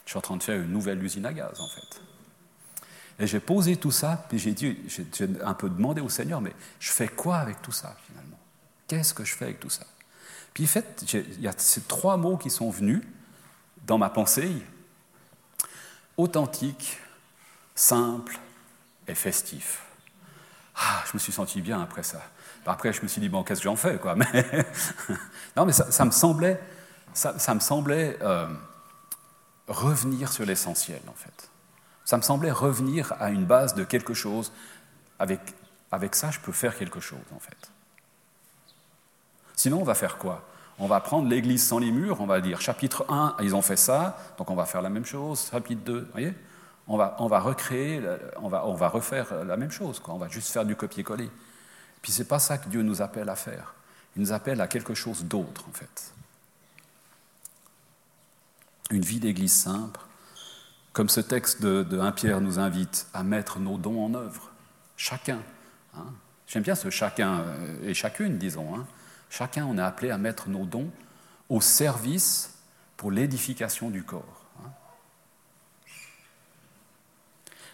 je 0.05 0.11
suis 0.11 0.17
en 0.17 0.21
train 0.21 0.37
de 0.37 0.43
faire 0.43 0.59
une 0.59 0.71
nouvelle 0.71 1.03
usine 1.03 1.25
à 1.25 1.33
gaz, 1.33 1.59
en 1.59 1.67
fait. 1.67 2.01
Et 3.19 3.27
j'ai 3.27 3.39
posé 3.39 3.75
tout 3.75 3.91
ça, 3.91 4.25
puis 4.29 4.39
j'ai 4.39 4.51
dit, 4.51 4.79
j'ai 4.87 5.29
un 5.43 5.53
peu 5.53 5.69
demandé 5.69 6.01
au 6.01 6.09
Seigneur, 6.09 6.41
mais 6.41 6.53
je 6.79 6.91
fais 6.91 7.07
quoi 7.07 7.37
avec 7.37 7.61
tout 7.61 7.71
ça, 7.71 7.95
finalement? 8.07 8.39
Qu'est-ce 8.87 9.13
que 9.13 9.23
je 9.23 9.35
fais 9.35 9.45
avec 9.45 9.59
tout 9.59 9.69
ça? 9.69 9.85
Puis 10.53 10.65
en 10.65 10.67
fait, 10.67 11.13
il 11.13 11.41
y 11.41 11.47
a 11.47 11.53
ces 11.55 11.81
trois 11.81 12.17
mots 12.17 12.37
qui 12.37 12.49
sont 12.49 12.69
venus 12.69 13.01
dans 13.85 13.97
ma 13.97 14.09
pensée 14.09 14.51
authentique, 16.17 16.99
simple 17.75 18.37
et 19.07 19.15
festif. 19.15 19.81
Ah, 20.75 21.03
je 21.07 21.11
me 21.13 21.19
suis 21.19 21.31
senti 21.31 21.61
bien 21.61 21.81
après 21.81 22.03
ça. 22.03 22.21
Après, 22.65 22.93
je 22.93 23.01
me 23.01 23.07
suis 23.07 23.21
dit, 23.21 23.29
bon, 23.29 23.43
qu'est-ce 23.43 23.61
que 23.61 23.65
j'en 23.65 23.75
fais 23.75 23.97
quoi? 23.97 24.15
Mais 24.33 24.65
Non, 25.55 25.65
mais 25.65 25.73
ça, 25.73 26.05
me 26.05 26.11
semblait, 26.11 26.61
ça, 27.13 27.53
me 27.53 27.59
semblait 27.59 28.17
euh, 28.21 28.47
revenir 29.67 30.31
sur 30.31 30.45
l'essentiel, 30.45 31.01
en 31.07 31.13
fait. 31.13 31.49
Ça 32.05 32.17
me 32.17 32.21
semblait 32.21 32.51
revenir 32.51 33.13
à 33.19 33.29
une 33.29 33.45
base 33.45 33.75
de 33.75 33.83
quelque 33.83 34.13
chose. 34.13 34.51
Avec, 35.19 35.39
avec 35.91 36.15
ça, 36.15 36.31
je 36.31 36.39
peux 36.39 36.51
faire 36.51 36.77
quelque 36.77 36.99
chose, 36.99 37.19
en 37.35 37.39
fait. 37.39 37.71
Sinon, 39.55 39.81
on 39.81 39.83
va 39.83 39.93
faire 39.93 40.17
quoi? 40.17 40.43
On 40.79 40.87
va 40.87 40.99
prendre 40.99 41.29
l'Église 41.29 41.65
sans 41.65 41.77
les 41.77 41.91
murs, 41.91 42.21
on 42.21 42.25
va 42.25 42.41
dire 42.41 42.59
chapitre 42.59 43.05
1, 43.07 43.35
ils 43.41 43.55
ont 43.55 43.61
fait 43.61 43.75
ça, 43.75 44.17
donc 44.37 44.49
on 44.49 44.55
va 44.55 44.65
faire 44.65 44.81
la 44.81 44.89
même 44.89 45.05
chose, 45.05 45.49
chapitre 45.51 45.83
2, 45.83 45.99
vous 45.99 46.11
voyez? 46.11 46.33
On 46.87 46.97
va, 46.97 47.15
on 47.19 47.27
va 47.27 47.39
recréer, 47.39 48.01
on 48.41 48.49
va, 48.49 48.65
on 48.65 48.73
va 48.73 48.87
refaire 48.87 49.45
la 49.45 49.57
même 49.57 49.69
chose, 49.69 49.99
quoi. 49.99 50.15
on 50.15 50.17
va 50.17 50.27
juste 50.27 50.51
faire 50.51 50.65
du 50.65 50.75
copier-coller. 50.75 51.29
Puis 52.01 52.11
ce 52.11 52.19
n'est 52.19 52.27
pas 52.27 52.39
ça 52.39 52.57
que 52.57 52.67
Dieu 52.67 52.81
nous 52.81 53.01
appelle 53.01 53.29
à 53.29 53.35
faire. 53.35 53.75
Il 54.15 54.23
nous 54.23 54.31
appelle 54.33 54.59
à 54.59 54.67
quelque 54.67 54.95
chose 54.95 55.23
d'autre, 55.23 55.65
en 55.69 55.71
fait. 55.71 56.13
Une 58.91 59.03
vie 59.03 59.19
d'église 59.21 59.53
simple, 59.53 60.01
comme 60.91 61.07
ce 61.07 61.21
texte 61.21 61.61
de, 61.61 61.97
1 61.97 62.11
Pierre 62.11 62.41
nous 62.41 62.59
invite 62.59 63.07
à 63.13 63.23
mettre 63.23 63.59
nos 63.59 63.77
dons 63.77 64.03
en 64.03 64.13
œuvre, 64.13 64.51
chacun. 64.97 65.39
Hein. 65.95 66.05
J'aime 66.45 66.63
bien 66.63 66.75
ce 66.75 66.89
chacun 66.89 67.39
euh, 67.39 67.89
et 67.89 67.93
chacune, 67.93 68.37
disons. 68.37 68.75
Hein. 68.75 68.85
Chacun, 69.29 69.65
on 69.65 69.77
est 69.77 69.81
appelé 69.81 70.11
à 70.11 70.17
mettre 70.17 70.49
nos 70.49 70.65
dons 70.65 70.91
au 71.47 71.61
service 71.61 72.53
pour 72.97 73.11
l'édification 73.11 73.89
du 73.89 74.03
corps. 74.03 74.45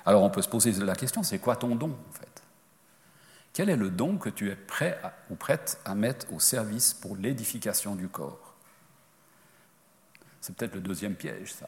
Alors 0.05 0.23
on 0.23 0.29
peut 0.29 0.41
se 0.41 0.47
poser 0.47 0.71
la 0.71 0.95
question, 0.95 1.21
c'est 1.23 1.39
quoi 1.39 1.57
ton 1.57 1.75
don 1.75 1.97
en 2.09 2.13
fait? 2.13 2.43
Quel 3.51 3.69
est 3.69 3.75
le 3.75 3.89
don 3.89 4.17
que 4.17 4.29
tu 4.29 4.49
es 4.49 4.55
prêt 4.55 5.01
ou 5.29 5.35
prête 5.35 5.81
à 5.83 5.95
mettre 5.95 6.31
au 6.31 6.39
service 6.39 6.93
pour 6.93 7.17
l'édification 7.17 7.95
du 7.95 8.07
corps? 8.07 8.56
C'est 10.47 10.55
peut-être 10.55 10.75
le 10.75 10.81
deuxième 10.81 11.13
piège, 11.13 11.51
ça. 11.51 11.67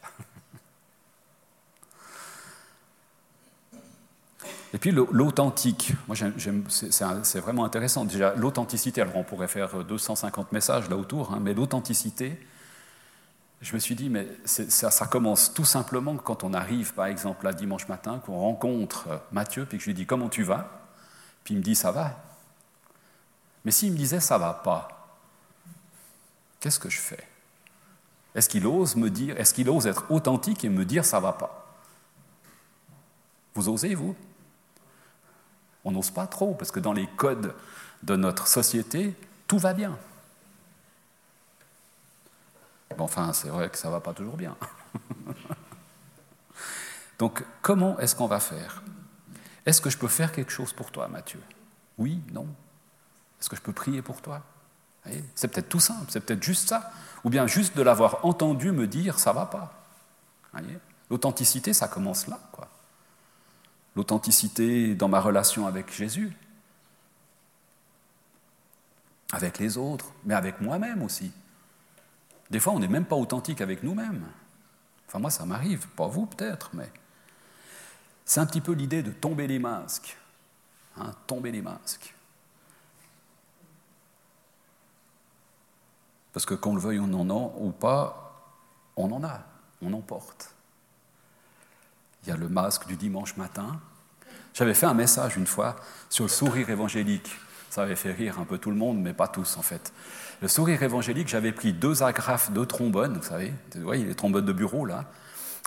Et 4.73 4.77
puis 4.77 4.91
l'authentique, 4.91 5.91
moi 6.07 6.15
c'est 6.15 7.39
vraiment 7.41 7.65
intéressant. 7.65 8.05
Déjà, 8.05 8.33
l'authenticité, 8.35 9.01
alors 9.01 9.17
on 9.17 9.25
pourrait 9.25 9.49
faire 9.49 9.83
250 9.83 10.53
messages 10.53 10.89
là 10.89 10.95
autour, 10.95 11.33
hein, 11.33 11.39
mais 11.41 11.53
l'authenticité, 11.53 12.39
je 13.59 13.73
me 13.73 13.79
suis 13.79 13.95
dit, 13.95 14.09
mais 14.09 14.29
ça, 14.45 15.07
commence 15.07 15.53
tout 15.53 15.65
simplement 15.65 16.15
quand 16.15 16.45
on 16.45 16.53
arrive, 16.53 16.93
par 16.93 17.07
exemple, 17.07 17.43
là, 17.43 17.51
dimanche 17.51 17.89
matin, 17.89 18.21
qu'on 18.25 18.39
rencontre 18.39 19.09
Mathieu, 19.33 19.65
puis 19.65 19.77
que 19.77 19.83
je 19.83 19.89
lui 19.89 19.93
dis 19.93 20.05
comment 20.05 20.29
tu 20.29 20.43
vas, 20.43 20.87
puis 21.43 21.53
il 21.53 21.57
me 21.57 21.63
dit 21.63 21.75
ça 21.75 21.91
va. 21.91 22.17
Mais 23.65 23.71
s'il 23.71 23.91
me 23.91 23.97
disait 23.97 24.21
ça 24.21 24.37
va 24.37 24.53
pas, 24.53 24.87
qu'est-ce 26.61 26.79
que 26.79 26.89
je 26.89 26.99
fais? 26.99 27.28
Est-ce 28.35 28.49
qu'il 28.49 28.67
ose 28.67 28.95
me 28.95 29.09
dire, 29.09 29.39
est-ce 29.39 29.53
qu'il 29.53 29.69
ose 29.69 29.87
être 29.87 30.09
authentique 30.11 30.63
et 30.63 30.69
me 30.69 30.85
dire 30.85 31.03
ça 31.03 31.19
va 31.19 31.33
pas? 31.33 31.75
Vous 33.55 33.69
osez, 33.69 33.95
vous? 33.95 34.15
On 35.83 35.91
n'ose 35.91 36.11
pas 36.11 36.27
trop, 36.27 36.53
parce 36.53 36.71
que 36.71 36.79
dans 36.79 36.93
les 36.93 37.07
codes 37.07 37.55
de 38.03 38.15
notre 38.15 38.47
société, 38.47 39.15
tout 39.47 39.57
va 39.57 39.73
bien. 39.73 39.97
Enfin, 42.97 43.33
c'est 43.33 43.49
vrai 43.49 43.69
que 43.69 43.77
ça 43.77 43.87
ne 43.87 43.93
va 43.93 43.99
pas 43.99 44.13
toujours 44.13 44.35
bien. 44.35 44.55
Donc, 47.19 47.43
comment 47.61 47.97
est-ce 47.99 48.15
qu'on 48.15 48.27
va 48.27 48.39
faire? 48.39 48.81
Est-ce 49.65 49.81
que 49.81 49.89
je 49.89 49.97
peux 49.97 50.07
faire 50.07 50.31
quelque 50.31 50.51
chose 50.51 50.73
pour 50.73 50.91
toi, 50.91 51.07
Mathieu? 51.07 51.41
Oui, 51.97 52.21
non? 52.31 52.47
Est-ce 53.39 53.49
que 53.49 53.55
je 53.55 53.61
peux 53.61 53.73
prier 53.73 54.01
pour 54.01 54.21
toi? 54.21 54.41
C'est 55.35 55.47
peut-être 55.47 55.69
tout 55.69 55.79
simple, 55.79 56.05
c'est 56.09 56.19
peut-être 56.19 56.43
juste 56.43 56.69
ça. 56.69 56.91
Ou 57.23 57.29
bien 57.29 57.47
juste 57.47 57.75
de 57.75 57.81
l'avoir 57.81 58.25
entendu 58.25 58.71
me 58.71 58.87
dire 58.87 59.19
ça 59.19 59.33
va 59.33 59.45
pas. 59.45 59.73
L'authenticité, 61.09 61.73
ça 61.73 61.87
commence 61.87 62.27
là. 62.27 62.39
L'authenticité 63.95 64.95
dans 64.95 65.07
ma 65.07 65.19
relation 65.19 65.67
avec 65.67 65.91
Jésus, 65.91 66.35
avec 69.31 69.59
les 69.59 69.77
autres, 69.77 70.11
mais 70.25 70.33
avec 70.33 70.61
moi-même 70.61 71.01
aussi. 71.01 71.31
Des 72.49 72.59
fois, 72.59 72.73
on 72.73 72.79
n'est 72.79 72.87
même 72.87 73.05
pas 73.05 73.15
authentique 73.15 73.61
avec 73.61 73.83
nous-mêmes. 73.83 74.25
Enfin, 75.07 75.19
moi, 75.19 75.29
ça 75.29 75.45
m'arrive, 75.45 75.87
pas 75.89 76.07
vous 76.07 76.25
peut-être, 76.25 76.69
mais 76.73 76.91
c'est 78.25 78.39
un 78.39 78.45
petit 78.45 78.61
peu 78.61 78.73
l'idée 78.73 79.03
de 79.03 79.11
tomber 79.11 79.47
les 79.47 79.59
masques. 79.59 80.17
Hein, 80.97 81.13
tomber 81.27 81.51
les 81.51 81.61
masques. 81.61 82.13
Parce 86.39 86.45
que 86.45 86.53
qu'on 86.53 86.73
le 86.73 86.79
veuille 86.79 86.99
en 86.99 87.29
a 87.29 87.51
ou 87.57 87.71
pas, 87.71 88.47
on 88.95 89.11
en 89.11 89.25
a, 89.25 89.41
on 89.81 89.91
en 89.91 89.99
porte. 89.99 90.55
Il 92.23 92.29
y 92.29 92.31
a 92.31 92.37
le 92.37 92.47
masque 92.47 92.87
du 92.87 92.95
dimanche 92.95 93.35
matin. 93.35 93.77
J'avais 94.53 94.73
fait 94.73 94.85
un 94.85 94.93
message 94.93 95.35
une 95.35 95.47
fois 95.47 95.75
sur 96.09 96.23
le 96.23 96.29
sourire 96.29 96.69
évangélique. 96.69 97.29
Ça 97.69 97.81
avait 97.81 97.97
fait 97.97 98.13
rire 98.13 98.39
un 98.39 98.45
peu 98.45 98.57
tout 98.57 98.69
le 98.69 98.77
monde, 98.77 99.01
mais 99.01 99.11
pas 99.11 99.27
tous 99.27 99.57
en 99.57 99.61
fait. 99.61 99.91
Le 100.41 100.47
sourire 100.47 100.81
évangélique, 100.81 101.27
j'avais 101.27 101.51
pris 101.51 101.73
deux 101.73 102.03
agrafes 102.03 102.53
de 102.53 102.63
trombone, 102.63 103.17
vous 103.17 103.27
savez, 103.27 103.53
vous 103.75 103.81
voyez 103.81 104.05
les 104.05 104.15
trombones 104.15 104.45
de 104.45 104.53
bureau 104.53 104.85
là, 104.85 105.03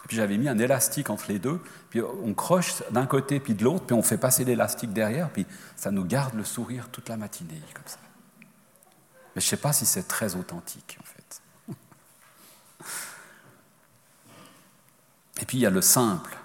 et 0.02 0.08
puis 0.08 0.16
j'avais 0.16 0.38
mis 0.38 0.48
un 0.48 0.58
élastique 0.58 1.10
entre 1.10 1.26
les 1.28 1.38
deux, 1.38 1.60
puis 1.90 2.00
on 2.00 2.32
croche 2.32 2.82
d'un 2.92 3.04
côté 3.04 3.40
puis 3.40 3.52
de 3.52 3.62
l'autre, 3.62 3.84
puis 3.84 3.94
on 3.94 4.02
fait 4.02 4.16
passer 4.16 4.42
l'élastique 4.42 4.94
derrière, 4.94 5.28
puis 5.28 5.44
ça 5.76 5.90
nous 5.90 6.06
garde 6.06 6.32
le 6.32 6.44
sourire 6.44 6.88
toute 6.90 7.10
la 7.10 7.18
matinée, 7.18 7.60
comme 7.74 7.84
ça. 7.84 7.98
Mais 9.34 9.40
je 9.40 9.46
ne 9.46 9.50
sais 9.50 9.56
pas 9.56 9.72
si 9.72 9.86
c'est 9.86 10.06
très 10.06 10.34
authentique, 10.36 10.98
en 11.00 11.04
fait. 11.04 11.42
Et 15.40 15.44
puis 15.44 15.58
il 15.58 15.60
y 15.60 15.66
a 15.66 15.70
le 15.70 15.80
simple. 15.80 16.36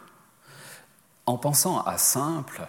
En 1.25 1.38
pensant 1.38 1.82
à 1.82 1.98
simple, 1.98 2.67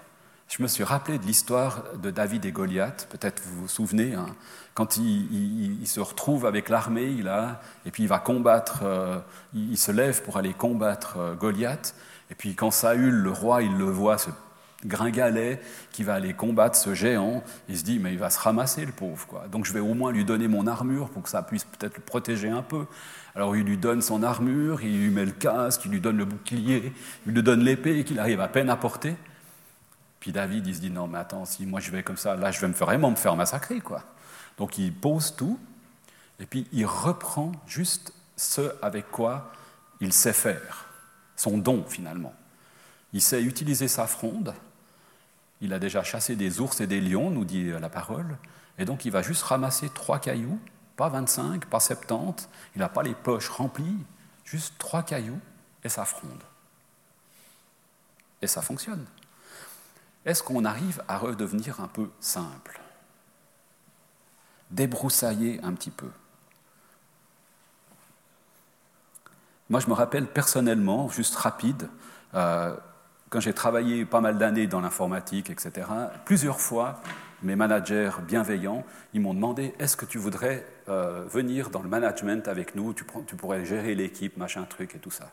je 0.49 0.63
me 0.63 0.69
suis 0.69 0.85
rappelé 0.85 1.19
de 1.19 1.25
l'histoire 1.25 1.85
de 1.95 2.11
David 2.11 2.45
et 2.45 2.53
Goliath, 2.53 3.07
peut-être 3.11 3.43
vous 3.45 3.63
vous 3.63 3.69
souvenez, 3.69 4.15
hein, 4.15 4.35
quand 4.75 4.97
il, 4.97 5.87
se 5.87 6.01
retrouve 6.01 6.47
avec 6.47 6.69
l'armée, 6.69 7.07
il 7.07 7.29
a, 7.29 7.61
et 7.85 7.91
puis 7.91 8.05
il 8.05 8.09
va 8.09 8.19
combattre, 8.19 8.81
euh, 8.83 9.19
il, 9.55 9.79
se 9.79 9.93
lève 9.93 10.23
pour 10.23 10.37
aller 10.37 10.55
combattre 10.55 11.17
euh, 11.19 11.35
Goliath, 11.35 11.95
et 12.31 12.35
puis 12.35 12.55
quand 12.55 12.71
Saül, 12.71 13.15
le 13.15 13.31
roi, 13.31 13.63
il 13.63 13.77
le 13.77 13.85
voit, 13.85 14.19
ce 14.19 14.31
gringalet 14.85 15.61
qui 15.91 16.05
va 16.05 16.15
aller 16.15 16.35
combattre 16.35 16.77
ce 16.77 16.95
géant, 16.95 17.43
il 17.69 17.79
se 17.79 17.85
dit, 17.85 17.99
mais 17.99 18.13
il 18.13 18.19
va 18.19 18.31
se 18.31 18.39
ramasser 18.39 18.85
le 18.85 18.93
pauvre, 18.93 19.27
quoi. 19.27 19.49
donc 19.49 19.65
je 19.65 19.73
vais 19.73 19.81
au 19.81 19.95
moins 19.95 20.13
lui 20.13 20.25
donner 20.25 20.47
mon 20.47 20.67
armure 20.67 21.11
pour 21.11 21.23
que 21.23 21.29
ça 21.29 21.43
puisse 21.43 21.65
peut-être 21.65 21.97
le 21.97 22.03
protéger 22.03 22.49
un 22.49 22.63
peu. 22.63 22.87
Alors 23.35 23.57
il 23.57 23.65
lui 23.65 23.77
donne 23.77 24.03
son 24.03 24.23
armure, 24.23 24.83
il 24.83 25.01
lui 25.01 25.11
met 25.11 25.25
le 25.25 25.33
casque, 25.33 25.85
il 25.85 25.91
lui 25.91 26.01
donne 26.01 26.17
le 26.17 26.25
bouclier, 26.25 26.93
il 27.27 27.33
lui 27.33 27.43
donne 27.43 27.61
l'épée 27.61 28.05
qu'il 28.05 28.19
arrive 28.19 28.41
à 28.41 28.49
peine 28.49 28.71
à 28.71 28.77
porter. 28.77 29.17
Puis 30.21 30.33
David, 30.33 30.67
il 30.67 30.75
se 30.75 30.81
dit, 30.81 30.91
non, 30.91 31.07
mais 31.07 31.19
attends, 31.19 31.45
si 31.45 31.65
moi 31.67 31.81
je 31.81 31.91
vais 31.91 32.03
comme 32.03 32.17
ça, 32.17 32.35
là, 32.35 32.51
je 32.51 32.61
vais 32.61 32.69
me 32.69 32.73
vraiment 32.73 33.11
me 33.11 33.17
faire 33.17 33.37
massacrer, 33.37 33.81
quoi. 33.81 34.03
Donc 34.59 34.79
il 34.79 34.93
pose 34.93 35.35
tout, 35.37 35.59
et 36.41 36.47
puis 36.47 36.67
il 36.73 36.87
reprend 36.87 37.53
juste 37.67 38.13
ce 38.37 38.73
avec 38.83 39.11
quoi 39.11 39.53
il 40.01 40.13
sait 40.13 40.33
faire, 40.33 40.87
son 41.37 41.59
don 41.59 41.85
finalement. 41.89 42.35
Il 43.13 43.23
sait 43.23 43.43
utiliser 43.43 43.89
sa 43.89 44.07
fronde, 44.07 44.55
il 45.61 45.73
a 45.73 45.79
déjà 45.79 46.03
chassé 46.03 46.37
des 46.37 46.61
ours 46.61 46.81
et 46.81 46.87
des 46.87 47.01
lions, 47.01 47.31
nous 47.31 47.45
dit 47.45 47.71
la 47.71 47.89
parole, 47.89 48.37
et 48.79 48.85
donc 48.85 49.05
il 49.05 49.13
va 49.13 49.23
juste 49.23 49.43
ramasser 49.43 49.89
trois 49.91 50.19
cailloux, 50.19 50.59
pas 50.97 51.09
25, 51.09 51.67
pas 51.67 51.81
70, 51.81 52.49
il 52.75 52.79
n'a 52.79 52.89
pas 52.89 53.03
les 53.03 53.15
poches 53.15 53.49
remplies, 53.49 53.99
juste 54.45 54.75
trois 54.79 55.03
cailloux 55.03 55.41
et 55.85 55.89
sa 55.89 56.05
fronde. 56.05 56.43
Et 58.41 58.47
ça 58.47 58.63
fonctionne. 58.63 59.05
Est-ce 60.25 60.43
qu'on 60.43 60.65
arrive 60.65 61.03
à 61.09 61.19
redevenir 61.19 61.81
un 61.81 61.89
peu 61.89 62.11
simple? 62.21 62.81
Débroussailler 64.71 65.61
un 65.63 65.73
petit 65.73 65.91
peu 65.91 66.11
Moi, 69.71 69.81
je 69.81 69.89
me 69.89 69.93
rappelle 69.93 70.27
personnellement, 70.27 71.09
juste 71.11 71.37
rapide, 71.37 71.89
euh, 72.35 72.75
quand 73.31 73.41
j'ai 73.41 73.53
travaillé 73.53 74.05
pas 74.05 74.21
mal 74.21 74.39
d'années 74.39 74.67
dans 74.67 74.81
l'informatique, 74.81 75.51
etc., 75.51 75.87
plusieurs 76.25 76.61
fois, 76.61 77.01
mes 77.43 77.57
managers 77.57 78.11
bienveillants, 78.27 78.85
ils 79.15 79.21
m'ont 79.21 79.35
demandé 79.35 79.75
est-ce 79.79 79.97
que 79.97 80.07
tu 80.07 80.19
voudrais 80.19 80.67
euh, 80.89 81.25
venir 81.29 81.71
dans 81.71 81.83
le 81.83 81.89
management 81.89 82.49
avec 82.49 82.75
nous, 82.75 82.95
tu, 82.95 83.05
pourrais 83.05 83.65
gérer 83.65 83.95
l'équipe, 83.95 84.37
machin 84.37 84.65
truc 84.65 84.95
et 84.95 84.99
tout 84.99 85.11
ça. 85.11 85.33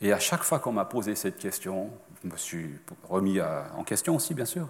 Et 0.00 0.12
à 0.12 0.18
chaque 0.18 0.44
fois 0.44 0.60
qu'on 0.60 0.72
m'a 0.72 0.84
posé 0.84 1.16
cette 1.16 1.38
question, 1.38 1.90
je 2.22 2.28
me 2.30 2.36
suis 2.36 2.70
remis 3.08 3.40
en 3.40 3.82
question 3.82 4.14
aussi, 4.14 4.32
bien 4.34 4.44
sûr. 4.44 4.68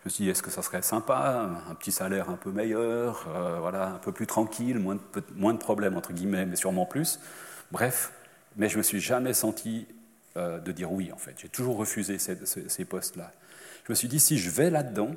Je 0.00 0.08
me 0.08 0.10
suis 0.10 0.24
dit, 0.24 0.30
est-ce 0.30 0.42
que 0.42 0.50
ça 0.50 0.62
serait 0.62 0.82
sympa, 0.82 1.50
un 1.68 1.74
petit 1.74 1.90
salaire 1.90 2.30
un 2.30 2.36
peu 2.36 2.52
meilleur, 2.52 3.26
euh, 3.34 3.58
voilà, 3.60 3.88
un 3.88 3.98
peu 3.98 4.12
plus 4.12 4.26
tranquille, 4.26 4.78
moins 4.78 4.94
de, 4.94 5.00
moins 5.34 5.54
de 5.54 5.58
problèmes, 5.58 5.96
entre 5.96 6.12
guillemets, 6.12 6.46
mais 6.46 6.54
sûrement 6.54 6.86
plus. 6.86 7.18
Bref, 7.72 8.12
mais 8.56 8.68
je 8.68 8.74
ne 8.74 8.78
me 8.78 8.82
suis 8.82 9.00
jamais 9.00 9.32
senti 9.32 9.88
euh, 10.38 10.58
de 10.60 10.72
dire 10.72 10.92
oui, 10.92 11.10
en 11.12 11.18
fait. 11.18 11.34
J'ai 11.36 11.48
toujours 11.48 11.76
refusé 11.76 12.18
ces, 12.18 12.84
postes-là. 12.84 13.32
Je 13.84 13.92
me 13.92 13.94
suis 13.94 14.08
dit, 14.08 14.20
si 14.20 14.38
je 14.38 14.50
vais 14.50 14.70
là-dedans, 14.70 15.10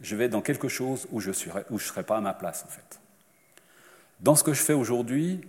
je 0.00 0.14
vais 0.14 0.28
dans 0.28 0.42
quelque 0.42 0.68
chose 0.68 1.06
où 1.10 1.20
je 1.20 1.30
ne 1.30 1.78
serai 1.78 2.02
pas 2.02 2.18
à 2.18 2.20
ma 2.20 2.34
place, 2.34 2.64
en 2.66 2.70
fait. 2.70 3.00
Dans 4.20 4.34
ce 4.34 4.44
que 4.44 4.52
je 4.52 4.62
fais 4.62 4.74
aujourd'hui, 4.74 5.40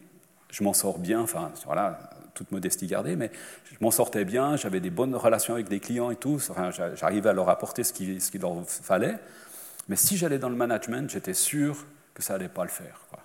je 0.51 0.63
m'en 0.63 0.73
sors 0.73 0.99
bien, 0.99 1.19
enfin, 1.19 1.51
voilà, 1.65 1.99
toute 2.33 2.51
modestie 2.51 2.87
gardée, 2.87 3.15
mais 3.15 3.31
je 3.65 3.75
m'en 3.81 3.91
sortais 3.91 4.25
bien, 4.25 4.55
j'avais 4.55 4.79
des 4.79 4.89
bonnes 4.89 5.15
relations 5.15 5.55
avec 5.55 5.67
des 5.67 5.79
clients 5.79 6.11
et 6.11 6.15
tout, 6.15 6.39
j'arrivais 6.95 7.29
à 7.29 7.33
leur 7.33 7.49
apporter 7.49 7.83
ce 7.83 7.93
qu'il 7.93 8.41
leur 8.41 8.63
fallait. 8.67 9.17
Mais 9.89 9.95
si 9.95 10.17
j'allais 10.17 10.39
dans 10.39 10.49
le 10.49 10.55
management, 10.55 11.09
j'étais 11.09 11.33
sûr 11.33 11.85
que 12.13 12.21
ça 12.23 12.33
n'allait 12.33 12.47
pas 12.47 12.63
le 12.63 12.69
faire. 12.69 13.01
Quoi. 13.09 13.19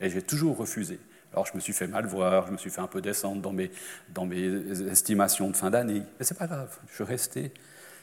Et 0.00 0.10
j'ai 0.10 0.22
toujours 0.22 0.56
refusé. 0.56 0.98
Alors 1.32 1.46
je 1.46 1.54
me 1.54 1.60
suis 1.60 1.72
fait 1.72 1.86
mal 1.86 2.06
voir, 2.06 2.46
je 2.46 2.52
me 2.52 2.56
suis 2.56 2.70
fait 2.70 2.80
un 2.80 2.86
peu 2.86 3.00
descendre 3.00 3.40
dans 3.40 3.52
mes, 3.52 3.70
dans 4.12 4.26
mes 4.26 4.46
estimations 4.90 5.50
de 5.50 5.56
fin 5.56 5.70
d'année. 5.70 6.02
Mais 6.18 6.24
c'est 6.24 6.38
pas 6.38 6.46
grave, 6.46 6.76
je 6.88 6.94
suis 6.94 7.04
resté. 7.04 7.52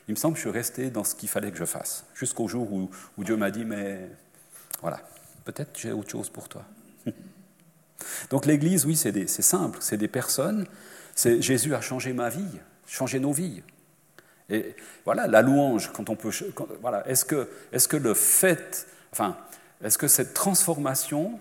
Il 0.07 0.12
me 0.12 0.15
semble 0.15 0.36
que 0.36 0.39
je 0.39 0.48
suis 0.48 0.57
resté 0.57 0.89
dans 0.89 1.03
ce 1.03 1.15
qu'il 1.15 1.27
fallait 1.27 1.51
que 1.51 1.57
je 1.57 1.65
fasse, 1.65 2.05
jusqu'au 2.15 2.48
jour 2.48 2.72
où, 2.72 2.89
Dieu 3.24 3.36
m'a 3.36 3.51
dit, 3.51 3.65
mais 3.65 4.10
voilà, 4.81 5.01
peut-être 5.43 5.77
j'ai 5.77 5.91
autre 5.91 6.10
chose 6.10 6.29
pour 6.29 6.48
toi. 6.48 6.63
Donc 8.29 8.46
l'Église, 8.46 8.86
oui, 8.86 8.96
c'est 8.96 9.27
simple, 9.27 9.79
c'est 9.81 9.98
des 9.98 10.07
personnes. 10.07 10.65
Jésus 11.17 11.75
a 11.75 11.81
changé 11.81 12.13
ma 12.13 12.29
vie, 12.29 12.60
changé 12.86 13.19
nos 13.19 13.34
vies. 13.34 13.63
Et 14.50 14.75
voilà, 15.03 15.27
la 15.27 15.41
louange, 15.41 15.91
quand 15.91 16.10
on 16.10 16.15
peut. 16.15 16.31
voilà, 16.81 17.05
est-ce 17.10 17.25
que, 17.25 17.50
est 17.74 17.86
que 17.88 17.98
le 17.98 18.13
fait. 18.13 18.88
Enfin, 19.12 19.36
est-ce 19.84 19.98
que 19.98 20.07
cette 20.07 20.34
transformation 20.34 21.38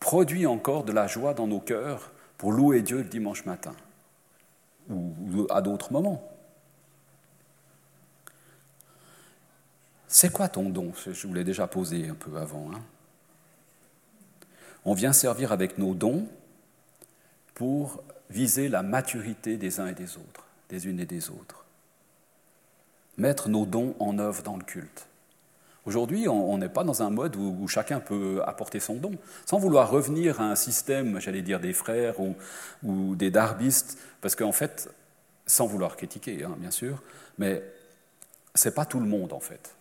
produit 0.00 0.46
encore 0.46 0.84
de 0.84 0.92
la 0.92 1.06
joie 1.06 1.34
dans 1.34 1.46
nos 1.46 1.60
cœurs 1.60 2.12
pour 2.36 2.52
louer 2.52 2.82
Dieu 2.82 2.98
le 2.98 3.04
dimanche 3.04 3.44
matin 3.44 3.74
ou, 4.90 5.46
à 5.50 5.60
d'autres 5.60 5.92
moments 5.92 6.22
C'est 10.06 10.32
quoi 10.32 10.48
ton 10.48 10.70
don? 10.70 10.92
Je 11.06 11.26
vous 11.26 11.34
l'ai 11.34 11.44
déjà 11.44 11.66
posé 11.66 12.08
un 12.08 12.14
peu 12.14 12.36
avant. 12.38 12.70
Hein 12.72 12.82
on 14.84 14.94
vient 14.94 15.12
servir 15.12 15.52
avec 15.52 15.76
nos 15.76 15.94
dons 15.94 16.26
pour 17.54 18.02
viser 18.30 18.68
la 18.68 18.82
maturité 18.82 19.58
des 19.58 19.80
uns 19.80 19.88
et 19.88 19.94
des 19.94 20.16
autres, 20.16 20.46
des 20.70 20.86
unes 20.86 21.00
et 21.00 21.04
des 21.04 21.28
autres. 21.28 21.64
Mettre 23.18 23.50
nos 23.50 23.66
dons 23.66 23.94
en 23.98 24.18
œuvre 24.18 24.42
dans 24.42 24.56
le 24.56 24.64
culte. 24.64 25.06
Aujourd'hui, 25.88 26.28
on 26.28 26.58
n'est 26.58 26.68
pas 26.68 26.84
dans 26.84 27.02
un 27.02 27.08
mode 27.08 27.34
où, 27.36 27.66
chacun 27.66 27.98
peut 27.98 28.42
apporter 28.44 28.78
son 28.78 28.96
don, 28.96 29.12
sans 29.46 29.58
vouloir 29.58 29.90
revenir 29.90 30.38
à 30.38 30.44
un 30.44 30.54
système, 30.54 31.18
j'allais 31.18 31.40
dire, 31.40 31.60
des 31.60 31.72
frères 31.72 32.16
ou, 32.20 33.16
des 33.16 33.30
darbistes, 33.30 33.98
parce 34.20 34.36
qu'en 34.36 34.52
fait, 34.52 34.90
sans 35.46 35.66
vouloir 35.66 35.96
critiquer, 35.96 36.44
hein, 36.44 36.54
bien 36.58 36.70
sûr, 36.70 37.02
mais 37.38 37.64
ce 38.54 38.68
n'est 38.68 38.74
pas 38.74 38.84
tout 38.84 39.00
le 39.00 39.06
monde, 39.06 39.32
en 39.32 39.40
fait. 39.40 39.76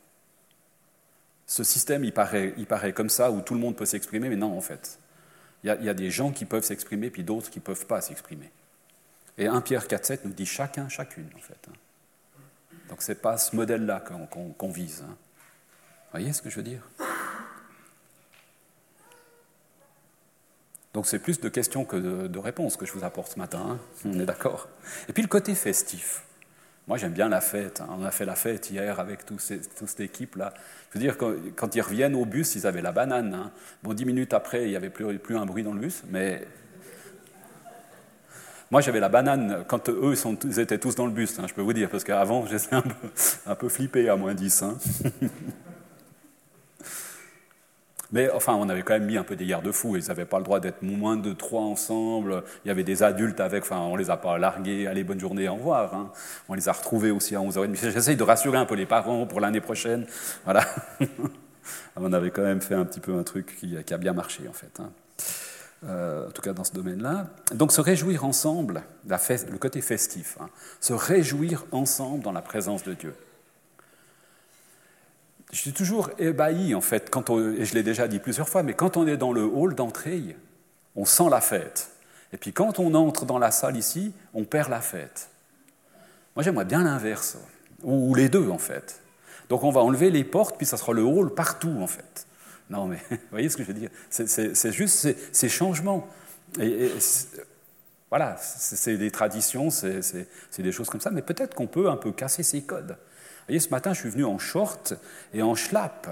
Ce 1.45 1.65
système, 1.65 2.05
il 2.05 2.13
paraît, 2.13 2.93
comme 2.93 3.09
ça, 3.09 3.29
où 3.29 3.41
tout 3.41 3.53
le 3.53 3.59
monde 3.59 3.75
peut 3.75 3.83
s'exprimer, 3.83 4.29
mais 4.29 4.37
non, 4.37 4.57
en 4.57 4.61
fait. 4.61 4.99
Il 5.65 5.67
y, 5.67 5.89
a, 5.89 5.93
des 5.93 6.09
gens 6.09 6.31
qui 6.31 6.45
peuvent 6.45 6.63
s'exprimer, 6.63 7.09
puis 7.09 7.25
d'autres 7.25 7.49
qui 7.49 7.59
ne 7.59 7.65
peuvent 7.65 7.85
pas 7.85 7.99
s'exprimer. 7.99 8.49
Et 9.37 9.47
1 9.47 9.59
Pierre 9.59 9.87
4,7 9.87 10.19
nous 10.23 10.31
dit 10.31 10.45
chacun, 10.45 10.87
chacune, 10.87 11.27
en 11.35 11.41
fait. 11.41 11.67
Hein. 11.69 11.75
Donc 12.87 13.01
ce 13.01 13.11
n'est 13.11 13.17
pas 13.17 13.37
ce 13.37 13.53
modèle-là 13.57 14.01
qu'on 14.57 14.69
vise. 14.69 15.03
Hein. 15.05 15.17
Voyez 16.17 16.33
ce 16.33 16.41
que 16.41 16.49
je 16.49 16.55
veux 16.55 16.63
dire? 16.63 16.81
Donc 20.93 21.05
c'est 21.05 21.19
plus 21.19 21.39
de 21.39 21.47
questions 21.47 21.85
que 21.85 21.95
de, 21.95 22.39
réponses 22.39 22.75
que 22.75 22.87
je 22.87 22.93
vous 22.93 23.03
apporte 23.03 23.33
ce 23.33 23.37
matin, 23.37 23.61
hein. 23.69 23.79
on 24.03 24.19
est 24.19 24.25
d'accord? 24.25 24.67
Et 25.07 25.13
puis 25.13 25.21
le 25.21 25.29
côté 25.29 25.53
festif. 25.53 26.23
Moi, 26.87 26.97
j'aime 26.97 27.11
bien 27.11 27.27
la 27.27 27.41
fête. 27.41 27.81
Hein. 27.81 27.89
On 27.99 28.05
a 28.05 28.11
fait 28.11 28.25
la 28.25 28.35
fête 28.35 28.71
hier 28.71 28.99
avec 28.99 29.25
toute 29.25 29.41
cette 29.41 29.99
équipe-là. 29.99 30.53
Je 30.89 30.97
veux 30.97 31.03
dire, 31.03 31.17
quand, 31.17 31.75
ils 31.75 31.81
reviennent 31.81 32.15
au 32.15 32.25
bus, 32.25 32.55
ils 32.55 32.65
avaient 32.65 32.81
la 32.81 32.93
banane. 32.93 33.33
Hein. 33.33 33.51
Bon, 33.83 33.93
dix 33.93 34.05
minutes 34.05 34.33
après, 34.33 34.63
il 34.63 34.69
n'y 34.69 34.75
avait 34.77 34.89
plus, 34.89 35.37
un 35.37 35.45
bruit 35.45 35.63
dans 35.63 35.73
le 35.73 35.81
bus, 35.81 36.03
mais 36.09 36.47
moi, 38.71 38.79
j'avais 38.81 39.01
la 39.01 39.09
banane 39.09 39.65
quand 39.67 39.89
eux, 39.89 40.15
ils, 40.45 40.59
étaient 40.59 40.79
tous 40.79 40.95
dans 40.95 41.05
le 41.05 41.11
bus, 41.11 41.37
hein, 41.37 41.45
je 41.47 41.53
peux 41.53 41.61
vous 41.61 41.73
dire, 41.73 41.89
parce 41.89 42.05
qu'avant, 42.05 42.45
j'étais 42.49 42.75
un 43.45 43.55
peu, 43.55 43.69
flippé 43.69 44.07
à 44.09 44.15
moins 44.15 44.33
10. 44.33 44.63
Mais 48.11 48.29
enfin, 48.31 48.55
on 48.55 48.69
avait 48.69 48.83
quand 48.83 48.93
même 48.93 49.05
mis 49.05 49.17
un 49.17 49.23
peu 49.23 49.35
des 49.35 49.45
garde-fous. 49.45 49.97
Ils 49.97 50.07
n'avaient 50.07 50.25
pas 50.25 50.37
le 50.37 50.43
droit 50.43 50.59
d'être 50.59 50.81
moins 50.81 51.17
de 51.17 51.33
trois 51.33 51.61
ensemble. 51.61 52.43
Il 52.63 52.69
y 52.69 52.71
avait 52.71 52.83
des 52.83 53.03
adultes 53.03 53.39
avec. 53.39 53.63
Enfin, 53.63 53.79
on 53.79 53.95
les 53.95 54.09
a 54.09 54.17
pas 54.17 54.37
largués. 54.37 54.87
Allez, 54.87 55.03
bonne 55.03 55.19
journée, 55.19 55.47
au 55.49 55.55
revoir. 55.55 55.93
Hein. 55.93 56.11
On 56.47 56.53
les 56.53 56.69
a 56.69 56.71
retrouvés 56.71 57.11
aussi 57.11 57.35
à 57.35 57.39
11h30. 57.39 57.75
J'essaye 57.91 58.15
de 58.15 58.23
rassurer 58.23 58.57
un 58.57 58.65
peu 58.65 58.75
les 58.75 58.85
parents 58.85 59.25
pour 59.25 59.41
l'année 59.41 59.61
prochaine. 59.61 60.05
Voilà. 60.45 60.63
on 61.97 62.13
avait 62.13 62.31
quand 62.31 62.43
même 62.43 62.61
fait 62.61 62.75
un 62.75 62.85
petit 62.85 63.01
peu 63.01 63.13
un 63.13 63.23
truc 63.23 63.57
qui, 63.59 63.93
a 63.93 63.97
bien 63.97 64.13
marché, 64.13 64.43
en 64.47 64.53
fait. 64.53 64.79
Hein. 64.79 64.89
Euh, 65.85 66.27
en 66.27 66.31
tout 66.31 66.41
cas 66.41 66.53
dans 66.53 66.63
ce 66.63 66.73
domaine-là. 66.73 67.27
Donc 67.53 67.71
se 67.71 67.81
réjouir 67.81 68.25
ensemble, 68.25 68.81
le 69.07 69.57
côté 69.57 69.81
festif, 69.81 70.37
hein. 70.41 70.49
se 70.79 70.93
réjouir 70.93 71.65
ensemble 71.71 72.23
dans 72.23 72.31
la 72.31 72.41
présence 72.41 72.83
de 72.83 72.95
Dieu 72.95 73.13
je 75.51 75.57
suis 75.57 75.73
toujours 75.73 76.09
ébahi, 76.19 76.75
en 76.75 76.81
fait, 76.81 77.09
quand 77.09 77.29
et 77.29 77.65
je 77.65 77.73
l'ai 77.73 77.83
déjà 77.83 78.07
dit 78.07 78.19
plusieurs 78.19 78.49
fois, 78.49 78.63
mais 78.63 78.73
quand 78.73 78.97
on 78.97 79.07
est 79.07 79.17
dans 79.17 79.31
le 79.31 79.43
hall 79.43 79.75
d'entrée, 79.75 80.35
on 80.95 81.05
sent 81.05 81.29
la 81.29 81.41
fête. 81.41 81.91
Et 82.33 82.37
puis 82.37 82.51
quand 82.51 82.79
on 82.79 82.93
entre 82.93 83.25
dans 83.25 83.39
la 83.39 83.51
salle 83.51 83.77
ici, 83.77 84.13
on 84.33 84.43
perd 84.43 84.69
la 84.69 84.81
fête. 84.81 85.29
Moi, 86.35 86.43
j'aimerais 86.43 86.65
bien 86.65 86.83
l'inverse, 86.83 87.37
ou 87.83 88.13
les 88.13 88.29
deux, 88.29 88.49
en 88.49 88.57
fait. 88.57 89.01
Donc 89.49 89.63
on 89.63 89.71
va 89.71 89.81
enlever 89.81 90.11
les 90.11 90.25
portes, 90.25 90.57
puis 90.57 90.65
ça 90.65 90.75
sera 90.75 90.91
le 90.91 91.03
hall 91.03 91.33
partout, 91.33 91.77
en 91.79 91.87
fait. 91.87 92.27
Non, 92.69 92.85
mais 92.85 92.99
vous 93.09 93.17
voyez 93.31 93.49
ce 93.49 93.55
que 93.55 93.63
je 93.63 93.67
veux 93.69 93.73
dire? 93.73 93.89
C'est 94.09 94.71
juste 94.71 95.15
ces, 95.31 95.49
changements. 95.49 96.07
Voilà, 98.09 98.37
c'est 98.37 98.97
des 98.97 99.11
traditions, 99.11 99.69
c'est 99.69 100.59
des 100.59 100.71
choses 100.73 100.89
comme 100.89 101.01
ça, 101.01 101.11
mais 101.11 101.21
peut-être 101.21 101.55
qu'on 101.55 101.67
peut 101.67 101.89
un 101.89 101.97
peu 101.97 102.11
casser 102.11 102.43
ces 102.43 102.63
codes 102.63 102.97
voyez, 103.47 103.59
ce 103.59 103.69
matin, 103.69 103.93
je 103.93 103.99
suis 103.99 104.09
venu 104.09 104.25
en 104.25 104.37
short 104.37 104.93
et 105.33 105.41
en 105.41 105.55
schlapp. 105.55 106.07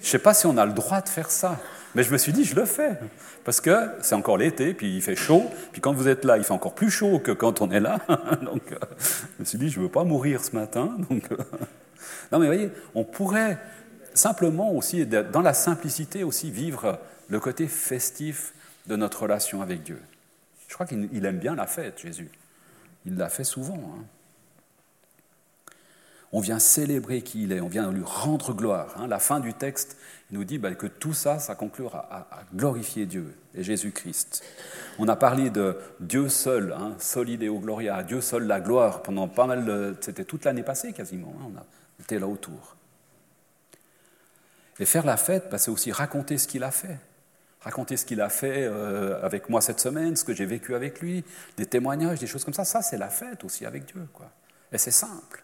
Je 0.00 0.06
ne 0.06 0.10
sais 0.10 0.18
pas 0.18 0.34
si 0.34 0.46
on 0.46 0.56
a 0.56 0.66
le 0.66 0.72
droit 0.72 1.00
de 1.00 1.08
faire 1.08 1.30
ça, 1.30 1.58
mais 1.94 2.02
je 2.02 2.12
me 2.12 2.18
suis 2.18 2.32
dit, 2.32 2.44
je 2.44 2.54
le 2.54 2.64
fais. 2.64 2.98
Parce 3.44 3.60
que 3.60 3.90
c'est 4.02 4.14
encore 4.14 4.38
l'été, 4.38 4.74
puis 4.74 4.96
il 4.96 5.02
fait 5.02 5.16
chaud, 5.16 5.50
puis 5.72 5.80
quand 5.80 5.92
vous 5.92 6.08
êtes 6.08 6.24
là, 6.24 6.36
il 6.36 6.44
fait 6.44 6.52
encore 6.52 6.74
plus 6.74 6.90
chaud 6.90 7.18
que 7.18 7.32
quand 7.32 7.60
on 7.60 7.70
est 7.70 7.80
là. 7.80 8.00
donc, 8.42 8.72
euh, 8.72 8.78
je 9.00 9.40
me 9.40 9.44
suis 9.44 9.58
dit, 9.58 9.68
je 9.68 9.78
ne 9.78 9.84
veux 9.84 9.90
pas 9.90 10.04
mourir 10.04 10.44
ce 10.44 10.54
matin. 10.54 10.96
Donc, 11.10 11.30
euh, 11.32 11.36
non, 12.30 12.38
mais 12.38 12.46
vous 12.46 12.52
voyez, 12.52 12.70
on 12.94 13.04
pourrait 13.04 13.58
simplement 14.14 14.72
aussi, 14.72 15.06
dans 15.06 15.42
la 15.42 15.54
simplicité 15.54 16.24
aussi, 16.24 16.50
vivre 16.50 16.98
le 17.28 17.40
côté 17.40 17.66
festif 17.66 18.52
de 18.86 18.96
notre 18.96 19.22
relation 19.22 19.62
avec 19.62 19.82
Dieu. 19.82 20.00
Je 20.68 20.74
crois 20.74 20.86
qu'il 20.86 21.24
aime 21.24 21.38
bien 21.38 21.54
la 21.54 21.66
fête, 21.66 22.00
Jésus. 22.00 22.30
Il 23.04 23.16
l'a 23.16 23.28
fait 23.28 23.44
souvent. 23.44 23.74
Hein. 23.74 24.04
On 26.32 26.40
vient 26.40 26.58
célébrer 26.58 27.22
qui 27.22 27.44
il 27.44 27.52
est, 27.52 27.60
on 27.60 27.68
vient 27.68 27.90
lui 27.90 28.02
rendre 28.04 28.52
gloire. 28.52 28.94
Hein. 28.98 29.06
La 29.06 29.18
fin 29.18 29.40
du 29.40 29.54
texte 29.54 29.96
nous 30.30 30.44
dit 30.44 30.58
bah, 30.58 30.74
que 30.74 30.86
tout 30.86 31.14
ça, 31.14 31.38
ça 31.38 31.54
conclura 31.54 32.08
à, 32.10 32.42
glorifier 32.54 33.06
Dieu 33.06 33.34
et 33.54 33.62
Jésus-Christ. 33.62 34.42
On 34.98 35.08
a 35.08 35.16
parlé 35.16 35.50
de 35.50 35.78
Dieu 36.00 36.28
seul, 36.28 36.74
hein, 36.76 36.94
solideo 36.98 37.58
gloria, 37.58 38.02
Dieu 38.02 38.20
seul 38.20 38.46
la 38.46 38.60
gloire, 38.60 39.02
pendant 39.02 39.28
pas 39.28 39.46
mal, 39.46 39.96
c'était 40.00 40.24
toute 40.24 40.44
l'année 40.44 40.62
passée 40.62 40.92
quasiment, 40.92 41.34
hein, 41.40 41.52
on 41.98 42.02
était 42.02 42.18
là 42.18 42.26
autour. 42.26 42.76
Et 44.78 44.84
faire 44.84 45.06
la 45.06 45.16
fête, 45.16 45.48
bah, 45.50 45.58
c'est 45.58 45.70
aussi 45.70 45.92
raconter 45.92 46.38
ce 46.38 46.46
qu'il 46.48 46.64
a 46.64 46.70
fait. 46.70 46.98
Raconter 47.60 47.96
ce 47.96 48.04
qu'il 48.04 48.20
a 48.20 48.28
fait 48.28 48.64
euh, 48.64 49.24
avec 49.24 49.48
moi 49.48 49.60
cette 49.60 49.80
semaine, 49.80 50.14
ce 50.16 50.24
que 50.24 50.34
j'ai 50.34 50.46
vécu 50.46 50.74
avec 50.74 51.00
lui, 51.00 51.24
des 51.56 51.66
témoignages, 51.66 52.20
des 52.20 52.26
choses 52.26 52.44
comme 52.44 52.54
ça. 52.54 52.64
Ça, 52.64 52.82
c'est 52.82 52.98
la 52.98 53.08
fête 53.08 53.42
aussi 53.44 53.64
avec 53.64 53.86
Dieu. 53.86 54.06
Quoi. 54.12 54.30
Et 54.70 54.78
c'est 54.78 54.90
simple. 54.90 55.42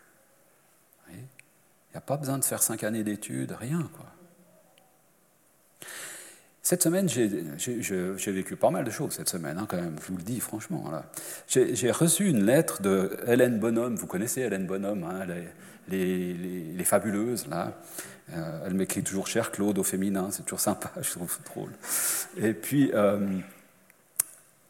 Il 1.93 1.97
n'y 1.97 1.99
a 1.99 2.07
pas 2.07 2.17
besoin 2.17 2.39
de 2.39 2.45
faire 2.45 2.63
cinq 2.63 2.85
années 2.85 3.05
d'études, 3.05 3.53
rien. 3.53 3.87
Quoi. 3.95 4.07
Cette 6.63 6.83
semaine, 6.85 7.07
j'ai 7.07 8.33
vécu 8.33 8.57
pas 8.57 8.71
mal 8.71 8.85
de 8.85 8.91
choses 8.91 9.13
cette 9.13 9.29
semaine, 9.29 9.59
hein, 9.59 9.67
quand 9.69 9.77
même, 9.77 9.97
je 10.01 10.11
vous 10.11 10.17
le 10.17 10.23
dis 10.23 10.41
franchement. 10.41 10.91
J'ai 11.47 11.91
reçu 11.91 12.31
une 12.31 12.47
lettre 12.47 12.81
de 12.81 13.19
Hélène 13.27 13.59
Bonhomme, 13.59 13.97
vous 13.97 14.07
connaissez 14.07 14.41
Hélène 14.41 14.67
Bonhomme, 14.67 15.05
hein, 15.05 15.27
les, 15.89 16.85
fabuleuses, 16.85 17.47
là. 17.49 17.79
Euh, 18.33 18.67
elle 18.67 18.73
m'écrit 18.73 19.03
toujours 19.03 19.27
cher 19.27 19.51
Claude 19.51 19.79
au 19.79 19.83
féminin, 19.83 20.29
c'est 20.31 20.45
toujours 20.45 20.61
sympa, 20.61 20.91
je 21.03 21.11
trouve 21.11 21.37
drôle. 21.45 21.73
Et 22.39 22.55
puis, 22.55 22.91
euh, 22.95 23.19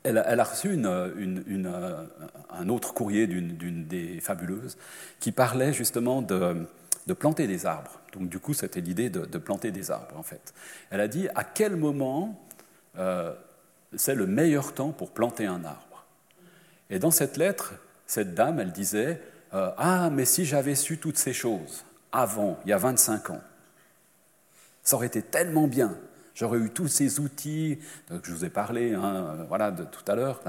elle, 0.02 0.18
a 0.18 0.44
reçu 0.44 0.76
un 0.84 2.68
autre 2.68 2.94
courrier 2.94 3.28
d'une 3.28 3.86
des 3.86 4.18
fabuleuses 4.20 4.76
qui 5.20 5.30
parlait 5.30 5.72
justement 5.72 6.22
de 6.22 6.66
de 7.06 7.14
planter 7.14 7.46
des 7.46 7.66
arbres. 7.66 8.00
Donc 8.12 8.28
du 8.28 8.38
coup, 8.38 8.54
c'était 8.54 8.80
l'idée 8.80 9.10
de, 9.10 9.38
planter 9.38 9.70
des 9.70 9.90
arbres, 9.90 10.16
en 10.16 10.22
fait. 10.22 10.54
Elle 10.90 11.00
a 11.00 11.08
dit 11.08 11.28
à 11.34 11.44
quel 11.44 11.76
moment 11.76 12.40
euh, 12.98 13.34
c'est 13.96 14.14
le 14.14 14.26
meilleur 14.26 14.74
temps 14.74 14.90
pour 14.90 15.10
planter 15.10 15.46
un 15.46 15.64
arbre? 15.64 16.04
Et 16.90 16.98
dans 16.98 17.10
cette 17.10 17.36
lettre, 17.36 17.74
cette 18.06 18.34
dame, 18.34 18.60
elle 18.60 18.72
disait, 18.72 19.20
euh, 19.54 19.70
ah, 19.78 20.10
mais 20.10 20.24
si 20.24 20.44
j'avais 20.44 20.74
su 20.74 20.98
toutes 20.98 21.16
ces 21.16 21.32
choses 21.32 21.84
avant, 22.12 22.58
il 22.64 22.70
y 22.70 22.72
a 22.72 22.78
25 22.78 23.30
ans, 23.30 23.40
ça 24.82 24.96
aurait 24.96 25.06
été 25.06 25.22
tellement 25.22 25.68
bien. 25.68 25.96
J'aurais 26.34 26.58
eu 26.58 26.70
tous 26.70 26.88
ces 26.88 27.20
outils 27.20 27.78
que 28.08 28.26
je 28.26 28.32
vous 28.32 28.44
ai 28.44 28.50
parlé 28.50 28.94
hein, 28.94 29.44
voilà, 29.48 29.70
de 29.70 29.84
tout 29.84 30.02
à 30.06 30.14
l'heure. 30.14 30.40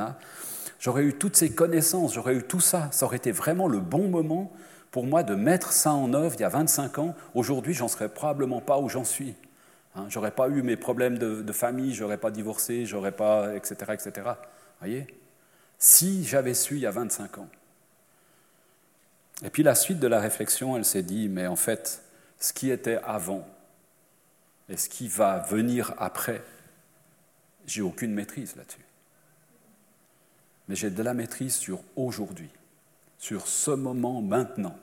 J'aurais 0.79 1.03
eu 1.03 1.13
toutes 1.13 1.35
ces 1.35 1.53
connaissances, 1.53 2.13
j'aurais 2.13 2.35
eu 2.35 2.43
tout 2.43 2.61
ça. 2.61 2.89
Ça 2.91 3.05
aurait 3.05 3.17
été 3.17 3.31
vraiment 3.31 3.67
le 3.67 3.79
bon 3.79 4.07
moment 4.07 4.51
pour 4.93 5.07
moi 5.07 5.23
de 5.23 5.33
mettre 5.33 5.73
ça 5.73 5.91
en 5.91 6.13
œuvre 6.13 6.35
il 6.35 6.41
y 6.41 6.43
a 6.43 6.49
25 6.49 6.99
ans, 6.99 7.15
aujourd'hui, 7.33 7.73
j'en 7.73 7.87
serais 7.87 8.09
probablement 8.09 8.61
pas 8.61 8.77
où 8.77 8.89
j'en 8.89 9.03
suis. 9.03 9.33
Hein, 9.95 10.05
j'aurais 10.07 10.29
pas 10.29 10.47
eu 10.49 10.61
mes 10.61 10.77
problèmes 10.77 11.17
de, 11.17 11.41
de 11.41 11.51
famille, 11.51 11.95
j'aurais 11.95 12.19
pas 12.19 12.29
divorcé, 12.29 12.85
j'aurais 12.85 13.11
pas, 13.11 13.55
etc., 13.55 13.75
etc. 13.91 14.29
Voyez? 14.79 15.07
Si 15.79 16.23
j'avais 16.25 16.53
su 16.53 16.75
il 16.75 16.81
y 16.81 16.85
a 16.85 16.91
25 16.91 17.39
ans. 17.39 17.49
Et 19.43 19.49
puis 19.49 19.63
la 19.63 19.73
suite 19.73 19.99
de 19.99 20.05
la 20.05 20.19
réflexion, 20.19 20.77
elle 20.77 20.85
s'est 20.85 21.01
dit, 21.01 21.27
mais 21.27 21.47
en 21.47 21.55
fait, 21.55 22.03
ce 22.39 22.53
qui 22.53 22.69
était 22.69 22.99
avant 23.03 23.47
et 24.69 24.77
ce 24.77 24.89
qui 24.89 25.07
va 25.07 25.39
venir 25.39 25.95
après, 25.97 26.43
j'ai 27.65 27.81
aucune 27.81 28.13
maîtrise 28.13 28.55
là-dessus. 28.55 28.85
Mais 30.67 30.75
j'ai 30.75 30.91
de 30.91 31.01
la 31.01 31.15
maîtrise 31.15 31.55
sur 31.55 31.81
aujourd'hui 31.95 32.51
sur 33.23 33.47
ce 33.47 33.71
moment 33.71 34.21
maintenant. 34.21 34.75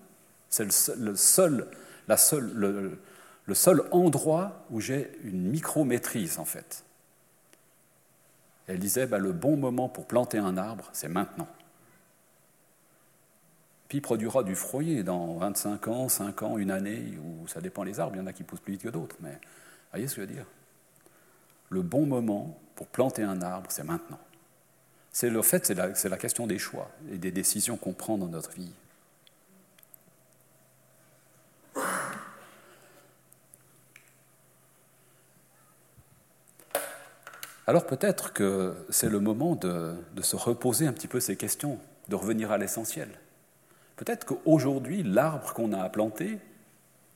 C'est 0.50 0.64
le 0.96 1.16
seul, 1.16 1.66
endroit 3.92 4.66
où 4.70 4.80
j'ai 4.80 5.10
une 5.24 5.48
micro-maîtrise, 5.48 6.38
en 6.38 6.44
fait. 6.44 6.84
Elle 8.66 8.78
disait, 8.78 9.06
bah, 9.06 9.18
le 9.18 9.32
bon 9.32 9.56
moment 9.56 9.88
pour 9.88 10.06
planter 10.06 10.38
un 10.38 10.56
arbre, 10.56 10.90
c'est 10.92 11.08
maintenant. 11.08 11.48
Puis 13.88 13.98
il 13.98 14.02
produira 14.02 14.44
du 14.44 14.54
fruit 14.54 15.02
dans 15.02 15.36
25 15.38 15.88
ans, 15.88 16.08
5 16.08 16.42
ans, 16.44 16.58
une 16.58 16.70
année, 16.70 17.18
ou 17.24 17.48
ça 17.48 17.60
dépend 17.60 17.84
des 17.84 17.98
arbres, 17.98 18.14
il 18.14 18.20
y 18.20 18.22
en 18.22 18.26
a 18.28 18.32
qui 18.32 18.44
poussent 18.44 18.60
plus 18.60 18.74
vite 18.74 18.82
que 18.82 18.88
d'autres, 18.88 19.16
mais 19.18 19.36
voyez 19.90 20.06
ce 20.06 20.14
que 20.14 20.22
je 20.22 20.26
veux 20.28 20.32
dire 20.32 20.46
Le 21.70 21.82
bon 21.82 22.06
moment 22.06 22.56
pour 22.76 22.86
planter 22.86 23.24
un 23.24 23.42
arbre, 23.42 23.68
c'est 23.72 23.82
maintenant. 23.82 24.20
C'est 25.10 25.28
le 25.28 25.42
fait, 25.42 25.66
c'est 25.66 26.08
la, 26.08 26.16
question 26.16 26.46
des 26.46 26.58
choix 26.58 26.88
et 27.10 27.18
des 27.18 27.32
décisions 27.32 27.76
qu'on 27.76 27.92
prend 27.92 28.16
dans 28.16 28.28
notre 28.28 28.52
vie. 28.52 28.72
Alors 37.70 37.87
peut-être 37.87 38.33
que 38.33 38.74
c'est 38.88 39.09
le 39.09 39.20
moment 39.20 39.54
de, 39.54 39.94
se 40.22 40.35
reposer 40.35 40.88
un 40.88 40.92
petit 40.92 41.06
peu 41.06 41.20
ces 41.20 41.37
questions, 41.37 41.78
de 42.09 42.16
revenir 42.16 42.50
à 42.50 42.59
l'essentiel. 42.59 43.09
Peut-être 43.94 44.26
qu'aujourd'hui, 44.26 45.04
l'arbre 45.04 45.52
qu'on 45.52 45.72
a 45.72 45.80
à 45.80 45.88
planter, 45.88 46.40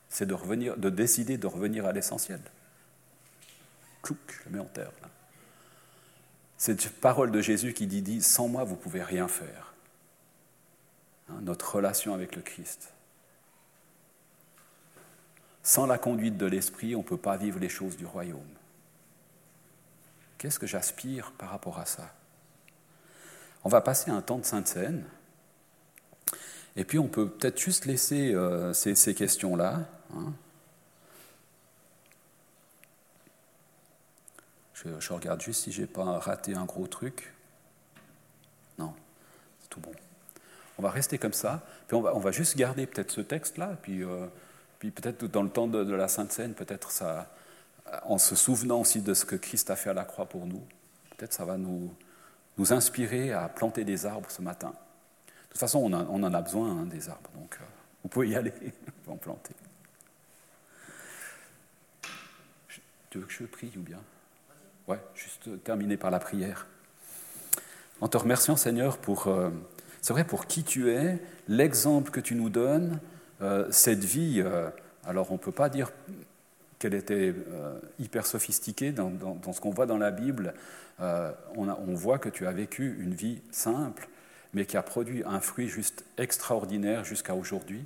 c'est 0.09 0.27
de, 0.27 0.35
revenir, 0.35 0.77
de 0.77 0.91
décider 0.91 1.39
de 1.39 1.49
revenir 1.49 1.87
à 1.87 1.93
l'essentiel. 1.93 2.39
Clouc, 4.01 4.17
je 4.45 4.53
le 4.53 4.61
en 4.61 4.67
terre. 4.67 4.93
Cette 6.57 6.89
parole 7.01 7.33
de 7.33 7.41
Jésus 7.41 7.75
qui 7.75 7.89
dit, 7.89 8.23
Sans 8.23 8.47
moi, 8.47 8.63
vous 8.63 8.77
pouvez 8.77 9.03
rien 9.03 9.27
faire. 9.27 9.75
Hein, 11.31 11.41
notre 11.43 11.75
relation 11.75 12.15
avec 12.15 12.37
le 12.37 12.43
Christ. 12.43 12.94
Sans 15.65 15.87
la 15.87 15.97
conduite 15.97 16.37
de 16.37 16.45
l'Esprit, 16.45 16.95
on 16.95 16.99
ne 16.99 17.05
peut 17.05 17.17
pas 17.17 17.39
vivre 17.39 17.59
les 17.59 17.71
choses 17.71 17.97
du 17.97 18.05
royaume. 18.05 18.41
Qu'est-ce 20.37 20.59
que 20.59 20.67
j'aspire 20.67 21.33
par 21.33 21.49
rapport 21.49 21.79
à 21.79 21.87
ça? 21.87 22.13
On 23.65 23.71
va 23.71 23.81
passer 23.81 24.11
un 24.11 24.21
temps 24.21 24.37
de 24.37 24.45
Sainte 24.45 24.69
Seine. 24.69 25.05
Et 26.77 26.85
puis 26.85 26.99
on 26.99 27.09
peut 27.09 27.31
peut-être 27.31 27.59
juste 27.59 27.87
laisser 27.87 28.35
euh, 28.35 28.75
ces, 28.75 29.15
questions-là. 29.15 29.81
Hein. 30.15 30.35
Je, 34.75 35.13
regarde 35.15 35.41
juste 35.41 35.63
si 35.63 35.73
j'ai 35.73 35.87
pas 35.87 36.19
raté 36.19 36.55
un 36.55 36.67
gros 36.67 36.87
truc. 36.87 37.33
Non, 38.79 38.93
c'est 39.63 39.71
tout 39.71 39.81
bon. 39.81 39.93
On 40.77 40.83
va 40.83 40.91
rester 40.91 41.17
comme 41.17 41.33
ça, 41.33 41.65
puis 41.89 41.97
on 41.97 42.19
va, 42.19 42.33
juste 42.33 42.59
garder 42.59 42.87
peut-être 42.87 43.13
ce 43.13 43.23
texte-là, 43.23 43.79
euh, 43.89 44.27
puis 44.85 44.91
peut-être 44.91 45.25
dans 45.25 45.43
le 45.43 45.49
temps 45.49 45.67
de, 45.67 45.95
la 45.95 46.09
Sainte 46.09 46.31
Seine, 46.31 46.53
peut-être 46.53 46.91
ça, 46.91 47.31
en 48.05 48.19
se 48.19 48.35
souvenant 48.35 48.81
aussi 48.81 49.01
de 49.01 49.15
ce 49.15 49.25
que 49.25 49.35
Christ 49.35 49.71
a 49.71 49.77
fait 49.77 49.89
à 49.89 49.95
la 49.95 50.05
croix 50.05 50.27
pour 50.27 50.45
nous, 50.45 50.63
peut-être 51.17 51.33
ça 51.33 51.47
va 51.47 51.57
nous, 51.57 51.91
inspirer 52.71 53.33
à 53.33 53.49
planter 53.49 53.85
des 53.85 54.05
arbres 54.05 54.31
ce 54.31 54.43
matin. 54.43 54.69
De 54.69 55.33
toute 55.53 55.59
façon, 55.59 55.79
on, 55.79 55.93
on 55.93 56.23
en 56.23 56.35
a 56.35 56.43
besoin 56.43 56.71
hein, 56.71 56.85
des 56.85 57.09
arbres, 57.09 57.31
donc 57.35 57.57
euh, 57.61 57.65
vous 58.03 58.11
pouvez 58.11 58.29
y 58.29 58.37
aller, 58.37 58.53
en 59.07 59.17
planter. 59.17 59.55
Tu 63.09 63.19
veux 63.19 63.25
que 63.25 63.33
je 63.33 63.45
prie 63.45 63.73
ou 63.79 63.81
bien? 63.81 64.01
Ouais, 64.87 65.01
juste 65.15 65.63
terminer 65.65 65.97
par 65.97 66.11
la 66.11 66.19
prière. 66.19 66.67
En 68.03 68.09
te 68.09 68.19
remerciant, 68.19 68.57
Seigneur, 68.57 68.99
pour, 68.99 69.29
euh, 69.29 69.49
c'est 70.03 70.13
vrai, 70.13 70.25
pour 70.25 70.47
qui 70.47 70.63
tu 70.63 70.91
es, 70.91 71.23
l'exemple 71.49 72.11
que 72.11 72.21
tu 72.21 72.35
nous 72.35 72.51
donnes, 72.51 73.01
cette 73.71 74.05
vie. 74.05 74.43
Euh, 74.45 74.69
alors, 75.07 75.31
on 75.31 75.35
ne 75.35 75.39
peut 75.39 75.53
pas 75.53 75.69
dire 75.69 75.91
qu'elle 76.79 76.95
était 76.95 77.35
hyper 77.99 78.27
sophistiquée 78.27 78.93
dans, 78.93 79.11
ce 79.53 79.61
qu'on 79.61 79.71
voit 79.71 79.87
dans 79.87 79.99
la 79.99 80.11
Bible. 80.11 80.55
On, 80.99 81.95
voit 81.95 82.19
que 82.19 82.29
tu 82.29 82.47
as 82.47 82.53
vécu 82.53 82.97
une 83.01 83.15
vie 83.15 83.41
simple, 83.51 84.09
mais 84.53 84.67
qui 84.67 84.77
a 84.77 84.83
produit 84.83 85.23
un 85.25 85.41
fruit 85.41 85.69
juste 85.69 86.05
extraordinaire 86.19 87.05
jusqu'à 87.05 87.35
aujourd'hui. 87.35 87.85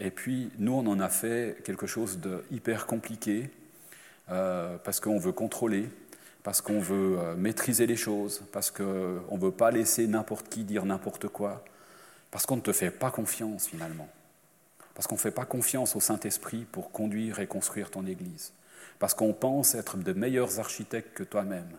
Et 0.00 0.10
puis, 0.10 0.50
nous, 0.58 0.72
on 0.72 0.86
en 0.86 0.98
a 0.98 1.08
fait 1.08 1.58
quelque 1.62 1.86
chose 1.86 2.18
de 2.20 2.42
hyper 2.50 2.86
compliqué, 2.86 3.50
euh, 4.30 4.76
parce 4.84 5.00
qu'on 5.00 5.18
veut 5.18 5.32
contrôler, 5.32 5.88
parce 6.44 6.60
qu'on 6.60 6.80
veut 6.80 7.18
euh, 7.18 7.34
maîtriser 7.34 7.86
les 7.86 7.96
choses, 7.96 8.42
parce 8.52 8.70
qu'on 8.70 8.84
ne 8.84 9.40
veut 9.40 9.50
pas 9.50 9.70
laisser 9.70 10.06
n'importe 10.06 10.48
qui 10.48 10.62
dire 10.62 10.84
n'importe 10.84 11.28
quoi, 11.28 11.64
parce 12.30 12.46
qu'on 12.46 12.56
ne 12.56 12.60
te 12.60 12.72
fait 12.72 12.92
pas 12.92 13.10
confiance 13.10 13.66
finalement, 13.66 14.08
parce 15.00 15.06
qu'on 15.06 15.14
ne 15.14 15.20
fait 15.20 15.30
pas 15.30 15.46
confiance 15.46 15.96
au 15.96 16.00
Saint-Esprit 16.00 16.66
pour 16.70 16.92
conduire 16.92 17.40
et 17.40 17.46
construire 17.46 17.90
ton 17.90 18.04
Église, 18.04 18.52
parce 18.98 19.14
qu'on 19.14 19.32
pense 19.32 19.74
être 19.74 19.96
de 19.96 20.12
meilleurs 20.12 20.60
architectes 20.60 21.14
que 21.14 21.22
toi-même. 21.22 21.70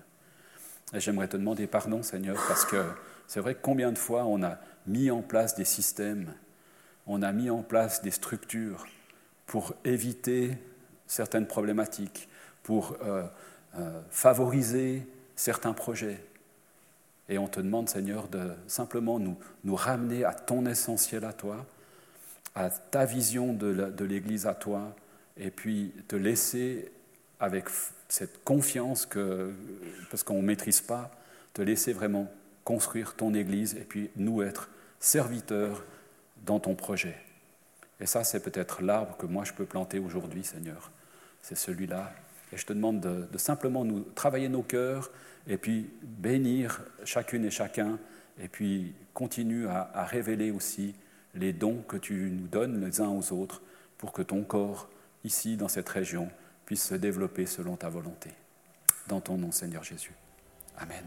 Et 0.92 1.00
j'aimerais 1.00 1.28
te 1.28 1.38
demander 1.38 1.68
pardon, 1.68 2.02
Seigneur, 2.02 2.44
parce 2.48 2.66
que 2.66 2.84
c'est 3.28 3.40
vrai 3.40 3.54
que 3.54 3.60
combien 3.62 3.92
de 3.92 3.98
fois 4.00 4.26
on 4.26 4.42
a 4.42 4.58
mis 4.88 5.12
en 5.12 5.22
place 5.22 5.54
des 5.54 5.66
systèmes, 5.66 6.34
on 7.06 7.22
a 7.22 7.32
mis 7.32 7.52
en 7.52 7.62
place 7.62 8.02
des 8.02 8.10
structures 8.10 8.88
pour 9.46 9.76
éviter 9.86 10.58
certaines 11.06 11.46
problématiques, 11.46 12.28
pour 12.64 12.98
euh, 13.04 13.24
euh, 13.78 14.02
favoriser 14.10 15.08
certains 15.36 15.74
projets. 15.74 16.26
Et 17.30 17.38
on 17.38 17.48
te 17.48 17.60
demande, 17.60 17.88
Seigneur, 17.88 18.30
de 18.30 18.50
simplement 18.66 19.20
nous, 19.20 19.38
nous 19.64 19.76
ramener 19.76 20.26
à 20.26 20.34
ton 20.34 20.66
essentiel 20.66 21.24
à 21.24 21.34
toi 21.34 21.68
à 22.56 22.70
ta 22.70 23.06
vision 23.06 23.54
de 23.54 24.04
l'Église 24.04 24.46
à 24.46 24.54
toi, 24.54 24.96
et 25.38 25.52
puis 25.52 25.92
te 26.08 26.16
laisser 26.16 26.92
avec 27.40 27.66
cette 28.08 28.44
confiance 28.44 29.06
que, 29.06 29.54
parce 30.10 30.24
qu'on 30.24 30.42
ne 30.42 30.48
maîtrise 30.48 30.82
pas, 30.82 31.12
te 31.54 31.62
laisser 31.62 31.94
vraiment 31.94 32.32
construire 32.64 33.16
ton 33.16 33.34
Église 33.34 33.76
et 33.76 33.84
puis 33.84 34.12
nous 34.16 34.42
être 34.44 34.70
serviteurs 35.00 35.84
dans 36.46 36.60
ton 36.60 36.76
projet. 36.76 37.18
Et 38.00 38.06
ça, 38.06 38.24
c'est 38.24 38.42
peut-être 38.42 38.82
l'arbre 38.82 39.18
que 39.18 39.26
moi 39.26 39.44
je 39.44 39.54
peux 39.54 39.66
planter 39.66 40.00
aujourd'hui, 40.00 40.44
Seigneur. 40.44 40.92
C'est 41.42 41.58
celui-là. 41.58 42.14
Et 42.54 42.58
je 42.58 42.66
te 42.66 42.74
demande 42.74 43.00
de, 43.00 43.38
simplement 43.38 43.84
nous 43.86 44.02
travailler 44.02 44.50
nos 44.50 44.62
cœurs 44.62 45.10
et 45.48 45.58
puis 45.58 45.90
bénir 46.04 46.82
chacune 47.06 47.46
et 47.46 47.52
chacun 47.52 47.98
et 48.40 48.48
puis 48.48 48.94
continue 49.14 49.68
à 49.68 50.06
révéler 50.06 50.52
aussi 50.52 50.94
les 51.36 51.54
dons 51.54 51.84
que 51.88 51.98
tu 51.98 52.30
nous 52.32 52.48
donnes 52.48 52.84
les 52.84 53.02
uns 53.02 53.10
aux 53.10 53.34
autres 53.34 53.62
pour 53.98 54.12
que 54.14 54.22
ton 54.22 54.44
corps, 54.44 54.90
ici, 55.24 55.58
dans 55.58 55.68
cette 55.68 55.90
région, 55.90 56.30
puisse 56.66 56.84
se 56.84 56.96
développer 56.96 57.46
selon 57.46 57.76
ta 57.76 57.90
volonté. 57.90 58.30
Dans 59.08 59.22
ton 59.22 59.38
nom, 59.38 59.52
Seigneur 59.52 59.84
Jésus. 59.84 60.14
Amen. 60.78 61.06